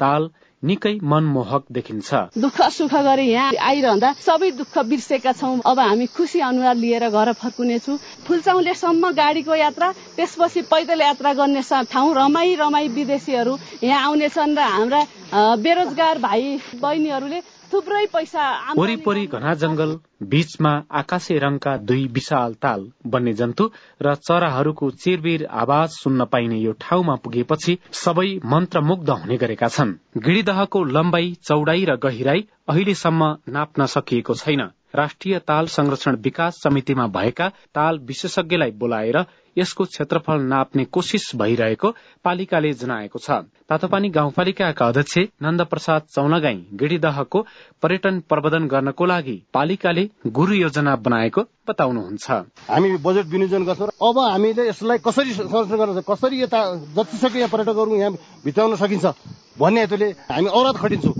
ताल 0.00 0.28
निकै 0.62 0.92
मनमोहक 1.02 1.64
देखिन्छ। 1.72 2.14
दुःख 2.36 2.60
सुख 2.70 2.94
गरी 3.06 3.26
यहाँ 3.28 3.52
आइरहँदा 3.62 4.12
सबै 4.18 4.50
दुःख 4.58 4.78
बिर्सेका 4.90 5.32
छौँ। 5.32 5.60
अब 5.64 5.78
हामी 5.78 6.06
खुसी 6.10 6.40
अनुहार 6.40 6.74
लिएर 6.76 7.08
घर 7.10 7.32
फर्कुनेछु। 7.32 7.96
फुलचौलेसम्म 8.26 9.10
गाडीको 9.14 9.54
यात्रा 9.54 9.92
त्यसपछि 10.18 10.62
पैदल 10.66 11.00
यात्रा 11.00 11.32
गर्ने 11.38 11.62
ठाउँ 11.92 12.14
रमाई 12.16 12.54
रमाई 12.58 12.88
विदेशीहरू 12.98 13.56
यहाँ 13.82 14.02
आउनेछन् 14.02 14.56
र 14.58 14.68
हाम्रा 14.74 15.00
बेरोजगार 15.62 16.18
भाइ 16.18 16.58
बहिनीहरूले 16.82 17.40
थुप्रै 17.72 18.06
पैसा 18.12 18.44
वरिपरि 18.76 19.24
घना 19.26 19.52
जंगल 19.54 19.90
बीचमा 20.22 20.70
आकाशे 21.00 21.36
रंगका 21.38 21.76
दुई 21.88 22.06
विशाल 22.08 22.54
ताल 22.54 22.80
वन्य 23.06 23.32
जन्तु 23.32 23.66
र 24.02 24.14
चराहरूको 24.20 24.90
चिरबिर 25.02 25.46
आवाज 25.62 25.88
सुन्न 25.96 26.24
पाइने 26.32 26.58
यो 26.58 26.72
ठाउँमा 26.80 27.14
पुगेपछि 27.24 27.76
सबै 28.00 28.28
मन्त्रमुग्ध 28.44 29.10
हुने 29.12 29.36
गरेका 29.36 29.68
छन्। 29.68 29.94
गिडीदहको 30.18 30.84
लम्बाई 30.96 31.32
चौडाई 31.42 31.84
र 31.84 31.96
गहिराई 32.02 32.46
अहिलेसम्म 32.68 33.30
नाप्न 33.48 33.86
सकिएको 33.86 34.34
छैन। 34.34 34.68
राष्ट्रिय 34.94 35.38
ताल 35.48 35.66
संरक्षण 35.66 36.16
विकास 36.20 36.56
समितिमा 36.62 37.06
भएका 37.06 37.48
ताल 37.74 37.98
विशेषज्ञलाई 38.04 38.70
बोलाएर 38.80 39.18
यसको 39.56 39.84
क्षेत्रफल 39.84 40.40
नाप्ने 40.46 40.84
कोशिश 40.86 41.24
भइरहेको 41.36 41.88
पालिकाले 42.24 42.72
जनाएको 42.72 43.18
छ। 43.18 43.30
तातोपानी 43.68 44.08
गाउँपालिकाका 44.10 44.86
अध्यक्ष 44.86 45.18
नन्द 45.42 45.62
प्रसाद 45.70 46.02
चौनगाई 46.14 46.58
गिडीदहको 46.74 47.38
पर्यटन 47.82 48.20
प्रबन्धन 48.28 48.66
गर्नको 48.68 49.04
लागि 49.06 49.36
पालिकाले 49.54 50.04
गुरु 50.28 50.54
योजना 50.54 50.96
बनाएको 50.98 51.42
बताउनुहुन्छ। 51.68 52.30
हामी 52.70 52.96
बजेट 52.98 53.26
विनियोजन 53.26 53.64
गर्छौँ 53.64 53.88
अब 54.00 54.18
हामीले 54.20 54.68
यसलाई 54.68 54.98
कसरी 55.06 55.32
संरक्षण 55.34 55.76
गर्न 55.76 56.00
कसरी 56.08 56.42
यता 56.42 56.60
जतिसक्दो 56.96 57.38
यहाँ 57.38 57.50
पर्यटकहरू 57.50 57.96
यहाँ 57.96 58.12
भित्राउन 58.44 58.76
सकिन्छ 58.76 59.06
भन्ने 59.60 59.80
हेतुले 59.80 60.08
हामी 60.30 60.48
औरत 60.50 60.76
खटिन्छौँ। 60.82 61.14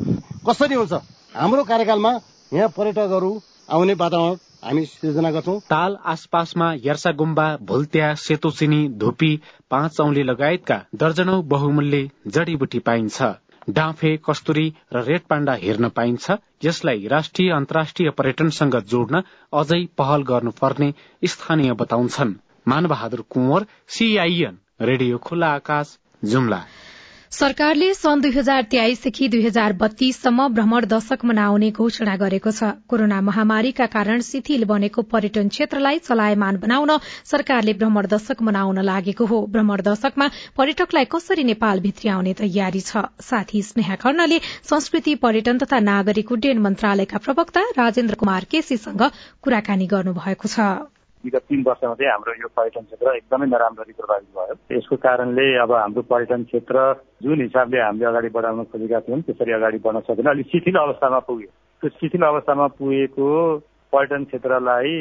कसरी 0.48 0.74
हुन्छ? 0.74 0.92
हाम्रो 1.34 1.62
कार्यकालमा 1.64 2.12
यहाँ 2.52 2.68
पर्यटकहरू 2.76 3.30
आउने 3.68 3.94
वातावरण 3.94 4.36
हामी 4.64 4.84
सृजना 4.86 5.30
गर्छौँ 5.30 5.60
ताल 5.70 5.96
आसपासमा 6.12 6.66
यर्सा 6.84 7.10
गुम्बा 7.20 7.44
भुल्त्या 7.68 8.08
सेतोचिनी 8.22 8.80
धुपी 9.00 9.30
पाँच 9.70 10.00
औली 10.00 10.22
लगायतका 10.22 10.76
दर्जनौ 10.94 11.40
बहुमूल्य 11.52 12.00
जडीबुटी 12.26 12.78
पाइन्छ। 12.88 13.28
डाँफे 13.70 14.10
कस्तुरी 14.26 14.66
र 14.92 15.02
रेड 15.04 15.22
पाण्डा 15.30 15.54
हेर्न 15.62 15.88
पाइन्छ। 15.96 16.36
यसलाई 16.64 17.06
राष्ट्रिय 17.06 17.50
अन्तर्राष्ट्रिय 17.52 18.10
पर्यटनसँग 18.18 18.76
जोड्न 18.92 19.22
अझै 19.52 19.80
पहल 19.98 20.22
गर्नुपर्ने 20.30 20.92
स्थानीय 21.24 21.72
बताउँछन्। 21.80 22.34
मानबहादुर 22.68 23.24
कुंवर 23.30 23.66
सीआईएन 23.88 24.58
रेडियो 24.82 25.18
खुल्ला 25.18 25.52
आकाश 25.54 25.96
जुम्ला। 26.24 26.62
सरकारले 27.32 27.88
सन् 27.94 28.20
दुई 28.20 28.30
हजार 28.32 28.62
तेइसदेखि 28.70 29.26
दुई 29.28 29.42
हजार 29.42 29.72
बत्तीससम्म 29.80 30.46
भ्रमण 30.54 30.86
दशक 30.86 31.24
मनाउने 31.24 31.70
घोषणा 31.70 32.16
गरेको 32.22 32.50
छ। 32.50 32.70
कोरोना 32.90 33.20
महामारीका 33.22 33.86
कारण 33.86 34.20
शिथिल 34.28 34.64
बनेको 34.66 35.02
पर्यटन 35.14 35.48
क्षेत्रलाई 35.48 35.98
चलायमान 36.02 36.56
बनाउन 36.58 36.96
सरकारले 37.32 37.74
भ्रमण 37.78 38.10
दशक 38.10 38.42
मनाउन 38.42 38.82
लागेको 38.82 39.26
हो। 39.26 39.40
भ्रमण 39.46 39.82
दशकमा 39.86 40.28
पर्यटकलाई 40.58 41.04
कसरी 41.08 41.44
नेपाल 41.46 41.80
भित्रियाउने 41.80 42.34
तयारी 42.42 42.80
छ? 42.82 43.06
साथी 43.22 43.62
स्नेहा 43.62 44.02
खर्णले 44.02 44.40
संस्कृति 44.66 45.14
पर्यटन 45.22 45.58
तथा 45.58 45.78
नागरिक 45.86 46.32
उड्डयन 46.32 46.58
मन्त्रालयका 46.60 47.18
प्रवक्ता 47.24 47.68
राजेन्द्र 47.78 48.24
कुमार 48.24 48.44
केसीसँग 48.50 49.10
कुराकानी 49.42 49.86
गर्नुभएको 49.86 50.48
छ। 50.50 50.74
विगत 51.24 51.42
तीन 51.48 51.62
वर्षमा 51.66 51.94
चाहिँ 51.94 52.10
हाम्रो 52.12 52.32
यो 52.32 52.48
पर्यटन 52.56 52.80
क्षेत्र 52.80 53.14
एकदमै 53.16 53.46
नराम्ररी 53.46 53.92
प्रभावित 53.92 54.28
भयो 54.36 54.76
यसको 54.76 54.96
कारणले 54.96 55.46
अब 55.58 55.72
हाम्रो 55.72 56.02
पर्यटन 56.02 56.44
क्षेत्र 56.44 56.76
जुन 57.22 57.40
हिसाबले 57.40 57.80
हामीले 57.80 58.06
अगाडि 58.06 58.28
बढाउन 58.28 58.64
खोजेका 58.64 59.00
थियौँ 59.00 59.20
त्यसरी 59.20 59.52
अगाडि 59.52 59.78
बढ्न 59.84 60.00
सकेन। 60.00 60.26
अलिक 60.26 60.46
शिथिल 60.46 60.76
अवस्थामा 60.76 61.18
पुग्यो। 61.18 61.50
त्यो 61.82 61.88
शिथिल 62.00 62.22
अवस्थामा 62.22 62.66
पुगेको 62.78 63.28
पर्यटन 63.92 64.24
क्षेत्रलाई 64.24 64.94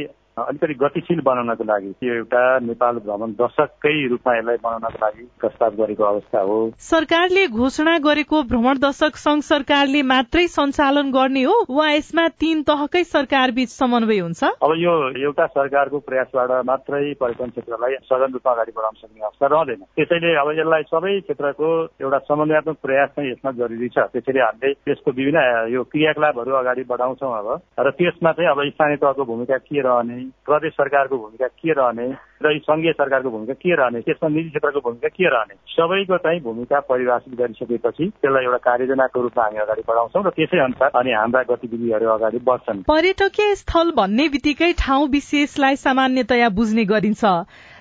अलिकति 0.48 0.74
गतिशील 0.80 1.20
बनाउनको 1.26 1.64
लागि 1.64 1.94
यो 2.04 2.14
एउटा 2.14 2.44
नेपाल 2.60 2.96
भ्रमण 3.06 3.32
दशककै 3.40 3.96
रूपमा 4.08 4.36
यसलाई 4.38 4.58
बनाउनको 4.64 5.00
लागि 5.06 5.24
प्रस्ताव 5.40 5.72
गरेको 5.82 6.04
अवस्था 6.04 6.40
हो। 6.42 6.58
सरकारले 6.90 7.48
घोषणा 7.48 7.98
गरेको 8.00 8.42
भ्रमण 8.50 8.78
दशक 8.84 9.16
संघ 9.18 9.42
सरकारले 9.44 10.02
मात्रै 10.04 10.46
सञ्चालन 10.48 11.12
गर्ने 11.12 11.44
हो 11.44 11.56
वा 11.70 11.92
यसमा 11.92 12.28
तीन 12.40 12.62
तहकै 12.70 13.04
सरकार 13.04 13.52
बीच 13.52 13.70
समन्वय 13.70 14.20
हुन्छ? 14.20 14.44
अब 14.44 14.74
यो 14.78 14.94
एउटा 15.26 15.46
सरकारको 15.48 16.00
प्रयासबाट 16.00 16.52
मात्रै 16.66 17.14
पर्यटन 17.20 17.50
क्षेत्रलाई 17.50 17.96
सघन 18.10 18.34
रूपमा 18.34 18.52
अगाडि 18.54 18.72
बढाउन 18.78 18.96
सक्ने 19.02 19.26
अवस्था 19.26 19.48
रहँदैन। 19.48 19.84
त्यसैले 19.96 20.36
अब 20.40 20.52
यसलाई 20.60 20.84
सबै 20.94 21.20
क्षेत्रको 21.20 21.70
एउटा 22.02 22.18
समन्वयात्मक 22.30 22.78
प्रयास 22.82 23.10
चाहिँ 23.16 23.32
यसमा 23.32 23.52
जरुरी 23.60 23.90
छ। 23.90 24.08
त्यसैले 24.14 24.40
हामीले 24.40 24.74
यसको 24.92 25.12
विभिन्न 25.12 25.40
यो 25.74 25.84
क्रियाकलापहरू 25.84 26.56
अगाडि 26.56 26.84
बढाउँछौँ 26.90 27.34
अब। 27.40 27.48
र 27.80 27.92
त्यसमा 28.00 28.32
चाहिँ 28.32 28.50
अब 28.52 28.60
स्थानीय 28.70 28.98
तहको 28.98 29.26
भूमिका 29.26 29.58
के 29.58 29.82
रहने 29.82 30.18
प्रदेश 30.46 30.74
सरकारको 30.74 31.18
भूमिका 31.18 31.48
के 31.48 31.74
रहने 31.74 32.08
र 32.44 32.58
सङ्घीय 32.66 32.92
सरकारको 32.92 33.30
भूमिका 33.30 33.54
के 33.54 33.76
रहने 33.76 34.02
त्यसमा 34.02 34.30
निजी 34.30 34.50
क्षेत्रको 34.50 34.80
भूमिका 34.80 35.08
के 35.08 35.30
रहने 35.30 35.56
सबैको 35.72 36.18
चाहिँ 36.18 36.40
भूमिका 36.42 36.80
परिभाषित 36.90 37.34
गरिसकेपछि 37.40 38.08
त्यसलाई 38.10 38.44
एउटा 38.44 38.58
कार्ययोजनाको 38.68 39.22
रूपमा 39.22 39.44
हामी 39.44 39.60
अगाडि 39.60 39.84
बढाउँछौँ 39.88 40.24
र 40.24 40.30
त्यसै 40.38 40.60
अनुसार 40.60 41.00
अनि 41.00 41.12
हाम्रा 41.14 41.44
गतिविधिहरू 41.50 42.10
अगाडि 42.10 42.40
बढ्छन्। 42.50 42.84
पर्यटकीय 42.88 43.56
स्थल 43.56 43.92
भन्ने 43.98 44.30
बित्तिकै 44.30 44.72
ठाउँ 44.80 45.08
विशेषलाई 45.10 45.76
सामान्यतया 45.76 46.50
बुझ्ने 46.62 46.86
गरिन्छ। 46.86 47.24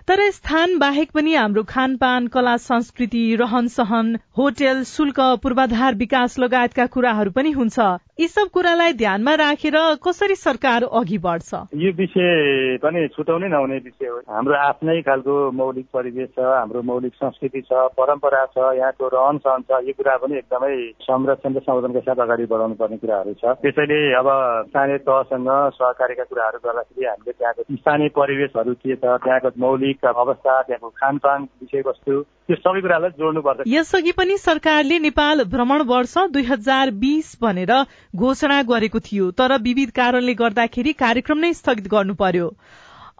तर 0.09 0.21
स्थान 0.33 0.79
बाहेक 0.79 1.11
पनि 1.15 1.35
हाम्रो 1.35 1.63
खानपान 1.69 2.27
कला 2.35 2.57
संस्कृति 2.57 3.25
रहन 3.41 3.67
सहन 3.69 4.17
होटेल 4.39 4.85
शुल्क 4.91 5.21
पूर्वाधार 5.43 5.95
विकास 5.95 6.39
लगायतका 6.39 6.87
कुराहरू 6.87 7.31
पनि 7.31 7.51
हुन्छ। 7.53 7.79
यी 8.19 8.27
सब 8.29 8.49
कुरालाई 8.53 8.93
ध्यानमा 8.99 9.33
राखेर 9.39 9.75
कसरी 10.03 10.35
सरकार 10.35 10.83
अघि 10.99 11.19
बढ्छ? 11.23 11.51
यो 11.79 11.91
विषय 11.95 12.79
पनि 12.83 13.07
छुटाउनै 13.15 13.49
नहुने 13.49 13.77
विषय 13.79 14.07
हो। 14.07 14.17
हाम्रो 14.27 14.55
आफ्नै 14.59 15.01
खालको 15.07 15.35
मौलिक 15.55 15.87
परिवेश 15.95 16.29
छ 16.35 16.43
हाम्रो 16.43 16.83
मौलिक 16.83 17.15
संस्कृति 17.15 17.61
छ 17.69 17.85
परम्परा 17.95 18.45
छ 18.55 18.65
यहाँको 18.75 19.09
रहन 19.15 19.39
सहन 19.45 19.63
छ 19.69 19.79
यो 19.87 19.93
कुरा 19.95 20.17
पनि 20.19 20.37
एकदमै 20.39 20.75
संरक्षण 21.07 21.55
र 21.55 21.63
संवर्धनका 21.63 22.01
साथ 22.09 22.23
अगाडि 22.27 22.47
बढाउनु 22.51 22.75
पर्ने 22.83 22.97
कुराहरू 22.99 23.35
छ। 23.39 23.55
त्यसैले 23.63 24.01
अब 24.19 24.31
स्थानीय 24.71 24.99
तहसँग 25.07 25.51
सहकारीका 25.79 26.25
कुराहरू 26.33 26.59
गर्दाखेरि 26.67 27.07
हामीले 27.07 27.37
त्यहाँको 27.39 27.63
स्थानीय 27.71 28.09
परिवेशहरू 28.19 28.75
के 28.83 28.97
छ 28.97 29.15
त्यहाँको 29.29 29.55
मौलिक 29.67 30.05
अवस्था 30.15 30.61
त्यहाँको 30.67 30.91
खानपान 30.99 31.49
विषयवस्तु 31.63 32.19
त्यो 32.49 32.57
सबै 32.57 32.81
कुरालाई 32.81 33.11
जोड्नुपर्छ 33.17 33.65
यसअघि 33.71 34.13
पनि 34.19 34.37
सरकारले 34.43 34.99
नेपाल 35.07 35.43
भ्रमण 35.55 35.83
वर्ष 35.89 36.15
दुई 36.33 36.45
हजार 36.45 36.91
बीस 37.01 37.33
भनेर 37.43 37.73
घोषणा 38.17 38.61
गरेको 38.71 39.01
थियो 39.09 39.31
तर 39.41 39.57
विविध 39.63 39.91
कारणले 39.99 40.35
गर्दाखेरि 40.39 40.93
कार्यक्रम 41.03 41.45
नै 41.45 41.53
स्थगित 41.59 41.91
गर्नु 41.95 42.15
पर्यो। 42.23 42.49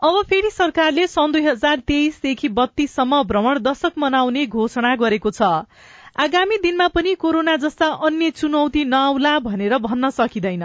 अब 0.03 0.17
फेरि 0.31 0.51
सरकारले 0.51 1.07
सन् 1.09 1.33
दुई 1.33 1.45
हजार 1.45 1.85
तेइसदेखि 1.89 2.49
बत्तीससम्म 2.57 3.23
भ्रमण 3.29 3.59
दशक 3.63 3.99
मनाउने 3.99 4.47
घोषणा 4.49 4.95
गरेको 4.97 5.31
छ। 5.31 5.53
आगामी 6.19 6.57
दिनमा 6.59 6.87
पनि 6.91 7.15
कोरोना 7.15 7.55
जस्ता 7.63 7.87
अन्य 8.03 8.31
चुनौती 8.35 8.85
नआउला 8.85 9.39
भनेर 9.39 9.75
भन्न 9.79 10.09
सकिँदैन। 10.11 10.65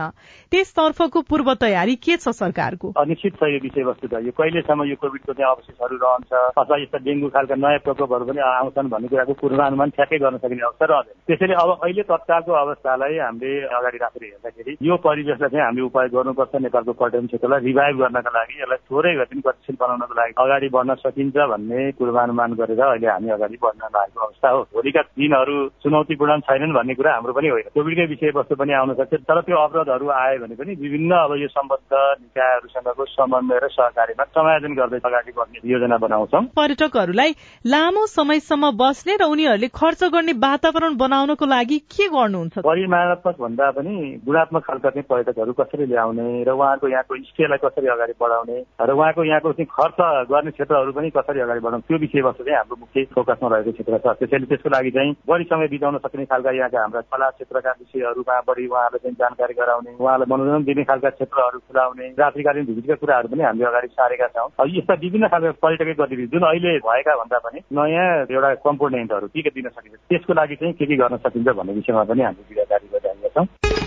त्यसतर्फको 0.52 1.22
पूर्व 1.30 1.54
तयारी 1.62 1.96
के 1.96 2.16
छ 2.18 2.34
सरकारको? 2.34 2.90
अनिश्चित 2.98 3.34
छ 3.38 3.44
यो 3.54 3.60
विषयवस्तु 3.62 4.08
त। 4.10 4.26
यो 4.26 4.32
कहिलेसम्म 4.34 4.84
यो 4.90 4.96
कोभिडको 4.98 5.34
चाहिँ 5.34 5.50
अवशेषहरू 5.54 5.98
रहन्छ 6.02 6.34
अथवा 6.58 6.78
यस्ता 6.82 6.98
डेङ्गु 7.06 7.30
खालका 7.30 7.56
नयाँ 7.62 7.86
प्रकोपहरू 7.86 8.26
पनि 8.34 8.42
आउँछन् 8.42 8.90
भन्ने 8.90 9.08
कुराको 9.14 9.34
पूर्वानुमान 9.42 9.90
ठ्याक्कै 9.94 10.18
गर्न 10.26 10.38
सकिने 10.42 10.66
अवस्था 10.66 10.86
रहँदैन। 10.90 11.22
त्यसैले 11.30 11.54
अब 11.54 11.70
अहिले 11.86 12.04
तत्कालको 12.10 12.52
अवस्थालाई 12.64 13.14
हामीले 13.22 13.54
अगाडि 13.78 13.98
राखेर 14.02 14.24
हेर्दाखेरि 14.26 14.78
यो 14.90 14.98
परिवेशलाई 15.06 15.54
चाहिँ 15.54 15.66
हामीले 15.70 15.86
उपाय 15.86 16.08
गर्नुपर्छ 16.18 16.54
नेपालको 16.66 16.94
पर्यटन 16.98 17.30
क्षेत्रलाई 17.30 17.62
रिभाइभ 17.70 17.96
गर्नका 18.02 18.32
लागि 18.42 18.56
यसलाई 18.58 18.82
थोरै 18.90 19.14
भए 19.22 19.30
पनि 19.30 19.42
गतिशील 19.46 19.78
बनाउनको 19.86 20.14
लागि 20.18 20.34
अगाडि 20.34 20.70
बढ्न 20.74 20.98
सकिन्छ 21.06 21.38
भन्ने 21.54 21.80
पूर्वानुमान 22.02 22.50
गरेर 22.58 22.82
अहिले 22.90 23.08
हामी 23.14 23.30
अगाडि 23.38 23.58
बढ्न 23.62 23.94
लागेको 23.94 24.26
अवस्था 24.26 24.50
हो। 24.50 24.62
भोलिका 24.74 25.02
दिनहरू 25.44 25.68
चुनौतीपूर्ण 25.84 26.40
छैनन् 26.40 26.74
भन्ने 26.74 26.94
कुरा 26.96 27.12
हाम्रो 27.14 27.34
पनि 27.34 27.48
होइन। 27.48 27.68
कोभिडकै 27.76 28.06
विषयवस्तु 28.08 28.56
पनि 28.56 28.74
आउन 28.74 28.94
सक्छ। 28.96 29.14
तर 29.28 29.42
त्यो 29.42 29.58
अवरोधहरू 29.58 30.08
आयो 30.08 30.40
भने 30.40 30.56
पनि 30.56 30.76
विभिन्न 30.76 31.12
अब 31.14 31.32
यो 31.36 31.48
सम्बद्ध 31.48 31.92
निकायहरूसँगको 31.92 33.06
समन्वय 33.06 33.60
र 33.60 33.68
सहकारीमा 33.68 34.24
समायोजन 34.24 34.74
गर्दै 34.74 35.00
अगाडि 35.04 35.32
बढ्ने 35.36 35.60
योजना 35.64 35.98
बनाउँछौँ। 35.98 36.44
पर्यटकहरूलाई 36.56 37.32
लामो 37.66 38.06
समयसम्म 38.08 38.72
बस्ने 38.80 39.14
र 39.20 39.24
उनीहरूले 39.28 39.68
खर्च 39.70 40.02
गर्ने 40.14 40.34
वातावरण 40.40 40.96
बनाउनको 40.98 41.46
लागि 41.46 41.78
के 41.92 42.08
गर्नुहुन्छ? 42.08 42.56
परिमाणात्मक 42.64 43.36
भन्दा 43.40 43.72
पनि 43.78 43.94
गुणात्मक 44.26 44.64
खालका 44.64 44.90
चाहिँ 44.90 45.08
पर्यटकहरू 45.10 45.54
कसरी 45.60 45.86
ल्याउने 45.92 46.44
र 46.44 46.50
उहाँको 46.52 46.88
यहाँको 46.88 47.14
स्टेलाई 47.24 47.60
कसरी 47.60 47.88
अगाडि 47.88 48.14
बढाउने 48.20 48.58
र 48.80 48.92
उहाँको 48.94 49.24
यहाँको 49.24 49.52
चाहिँ 49.54 49.68
खर्च 49.68 50.00
गर्ने 50.32 50.52
क्षेत्रहरू 50.52 50.92
पनि 50.94 51.10
कसरी 51.12 51.40
अगाडि 51.40 51.60
बढाउने 51.60 51.86
त्यो 51.88 51.98
विषयवस्तु 52.00 52.44
चाहिँ 52.44 52.58
हाम्रो 52.58 52.76
मुख्य 52.80 53.04
फोकसमा 53.14 53.48
रहेको 53.54 53.72
क्षेत्र 53.74 53.98
छ। 54.04 54.16
त्यसैले 54.20 54.46
त्यसको 54.46 54.70
लागि 54.70 54.92
चाहिँ 54.94 55.12
बढी 55.34 55.44
समय 55.50 55.68
बिताउन 55.68 55.98
सक्ने 56.06 56.26
खालका 56.32 56.52
यहाँका 56.54 56.80
हाम्रा 56.80 57.02
कला 57.10 57.30
क्षेत्रका 57.36 57.72
विषयहरूमा 57.82 58.40
बढी 58.48 58.68
उहाँहरूलाई 58.68 59.04
चाहिँ 59.04 59.16
जानकारी 59.22 59.54
गराउने 59.60 59.96
उहाँलाई 59.98 60.32
मनोरञ्जन 60.32 60.64
दिने 60.70 60.84
खालका 60.90 61.10
क्षेत्रहरू 61.18 61.60
खुलाउने 61.68 62.08
रात्रिकालीन 62.20 62.66
भिजिटका 62.66 62.96
कुराहरू 63.02 63.28
पनि 63.34 63.44
हामीले 63.44 63.66
अगाडि 63.66 63.88
सारेका 63.98 64.28
छौँ। 64.36 64.68
यस्ता 64.78 64.94
विभिन्न 65.04 65.28
खालका 65.34 65.52
पर्यटकीय 65.64 65.96
गतिविधि 66.02 66.32
जुन 66.34 66.48
अहिले 66.50 66.78
भएका 66.86 67.16
भन्दा 67.22 67.38
पनि 67.46 67.60
नयाँ 67.80 68.08
एउटा 68.30 68.54
कम्पोनेन्टहरू 68.68 69.28
के 69.34 69.42
के 69.42 69.50
दिन 69.58 69.70
सकिन्छ 69.70 69.98
त्यसको 70.10 70.34
लागि 70.34 70.56
चाहिँ 70.62 70.74
के 70.74 70.86
के 70.86 70.96
गर्न 71.02 71.18
सकिन्छ 71.26 71.48
भन्ने 71.58 71.74
विषयमा 71.74 72.04
पनि 72.12 72.22
हामीले 72.24 72.48
जिम्मेदारी 72.50 72.88
गरिरहेका 72.94 73.30
छौँ। 73.36 73.83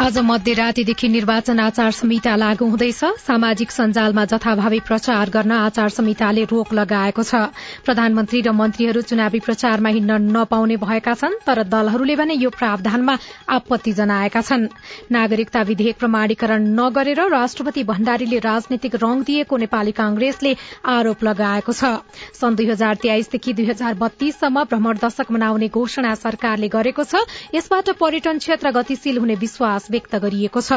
आज 0.00 0.16
मध्यरातीदेखि 0.18 1.08
निर्वाचन 1.08 1.58
आचार 1.60 1.90
संहिता 1.92 2.34
लागू 2.36 2.66
हुँदैछ। 2.66 3.20
सामाजिक 3.20 3.70
सञ्जालमा 3.70 4.24
जथाभावी 4.24 4.78
प्रचार 4.80 5.30
गर्न 5.30 5.52
आचार 5.52 5.88
संहिताले 5.92 6.44
रोक 6.48 6.72
लगाएको 6.72 7.22
छ। 7.22 7.52
प्रधानमन्त्री 7.84 8.40
र 8.40 8.50
मन्त्रीहरू 8.50 9.00
चुनावी 9.04 9.40
प्रचारमा 9.44 9.88
हिँड्न 9.92 10.16
नपाउने 10.32 10.76
भएका 10.80 11.14
छन् 11.14 11.36
तर 11.44 11.62
दलहरूले 11.68 12.16
भने 12.16 12.34
यो 12.34 12.48
प्रावधानमा 12.48 13.16
आपत्ति 13.50 13.92
जनाएका 13.92 14.40
छन्। 14.40 14.68
नागरिकता 15.12 15.62
विधेयक 15.68 15.98
प्रमाणीकरण 16.00 16.64
नगरेर 16.80 17.20
राष्ट्रपति 17.28 17.84
भण्डारीले 17.84 18.38
राजनीतिक 18.40 18.94
रंग 18.96 19.24
दिएको 19.28 19.56
नेपाली 19.60 19.92
कांग्रेसले 19.92 20.56
आरोप 20.88 21.24
लगाएको 21.24 21.72
छ। 21.72 22.00
सन् 22.40 22.56
दुई 22.56 22.70
हजार 22.72 22.94
तेइसदेखि 23.04 23.52
दुई 23.52 23.68
हजार 23.68 24.00
बत्तीससम्म 24.00 24.64
भ्रमण 24.64 25.04
दशक 25.04 25.28
मनाउने 25.28 25.68
घोषणा 25.68 26.14
सरकारले 26.16 26.68
गरेको 26.70 27.04
छ। 27.04 27.28
यसबाट 27.52 28.00
पर्यटन 28.00 28.38
क्षेत्र 28.40 28.70
गतिशील 28.72 29.18
हुने 29.18 29.36
विश्वास 29.36 29.88
व्यक्त 29.90 30.14
गरिएको 30.16 30.60
छ। 30.60 30.72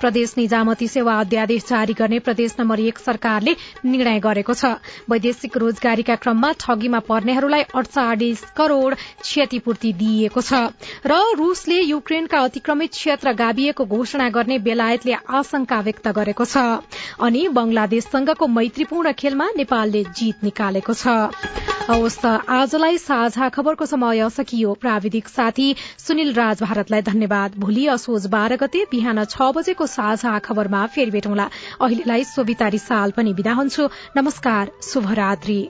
प्रदेश 0.00 0.34
निजामती 0.38 0.88
सेवा 0.88 1.14
अध्यादेश 1.20 1.62
जारी 1.68 1.94
गर्ने 1.94 2.18
प्रदेश 2.20 2.54
नम्बर 2.60 2.80
एक 2.82 2.98
सरकारले 2.98 3.56
निर्णय 3.86 4.20
गरेको 4.20 4.54
छ। 4.54 4.76
वैदेशिक 5.10 5.56
रोजगारीका 5.56 6.16
क्रममा 6.16 6.52
ठगीमा 6.60 6.98
पर्नेहरूलाई 7.08 7.62
अडचालिस 7.74 8.40
करोड़ 8.56 8.94
क्षतिपूर्ति 8.94 9.92
दिइएको 9.94 10.40
छ 10.40 10.52
र 11.06 11.20
रूसले 11.36 11.80
युक्रेनका 11.82 12.38
अतिक्रमित 12.46 12.90
क्षेत्र 12.92 13.32
गाभिएको 13.36 13.84
घोषणा 13.86 14.28
गर्ने 14.30 14.58
बेलायतले 14.60 15.14
आशंका 15.30 15.80
व्यक्त 15.80 16.08
गरेको 16.16 16.44
छ। 16.46 16.56
अनि 17.20 17.46
बंगलादेशसँगको 17.50 18.46
मैत्रीपूर्ण 18.48 19.12
खेलमा 19.14 19.46
नेपालले 19.56 20.02
जीत 20.12 20.44
निकालेको 20.44 20.94
छ। 20.94 21.06
हवस् 21.86 22.18
त 22.18 22.26
आजलाई 22.50 22.98
साझा 22.98 23.48
खबरको 23.48 23.86
समय 23.86 24.28
सकियो। 24.30 24.72
प्राविधिक 24.76 25.28
साथी 25.28 25.68
सुनिल 25.98 26.32
राज 26.34 26.62
भारतलाई 26.62 27.02
धन्यवाद। 27.02 27.58
भोलि 27.58 27.86
असोज 27.88 28.26
बाह्र 28.46 28.56
गते 28.58 28.80
बिहान 28.90 29.18
छ 29.26 29.46
बजेको 29.54 29.86
साझा 29.90 30.38
खबरमा 30.38 30.82
फेरि 30.94 31.10
भेटौँला। 31.10 31.50
अहिलेलाई 31.82 32.24
सोभिता 32.26 32.68
रिसाल 32.70 33.18
पनि 33.18 33.32
विदा 33.34 33.58
हुन्छु। 33.58 33.90
नमस्कार 34.16 34.70
शुभरात्री। 34.86 35.60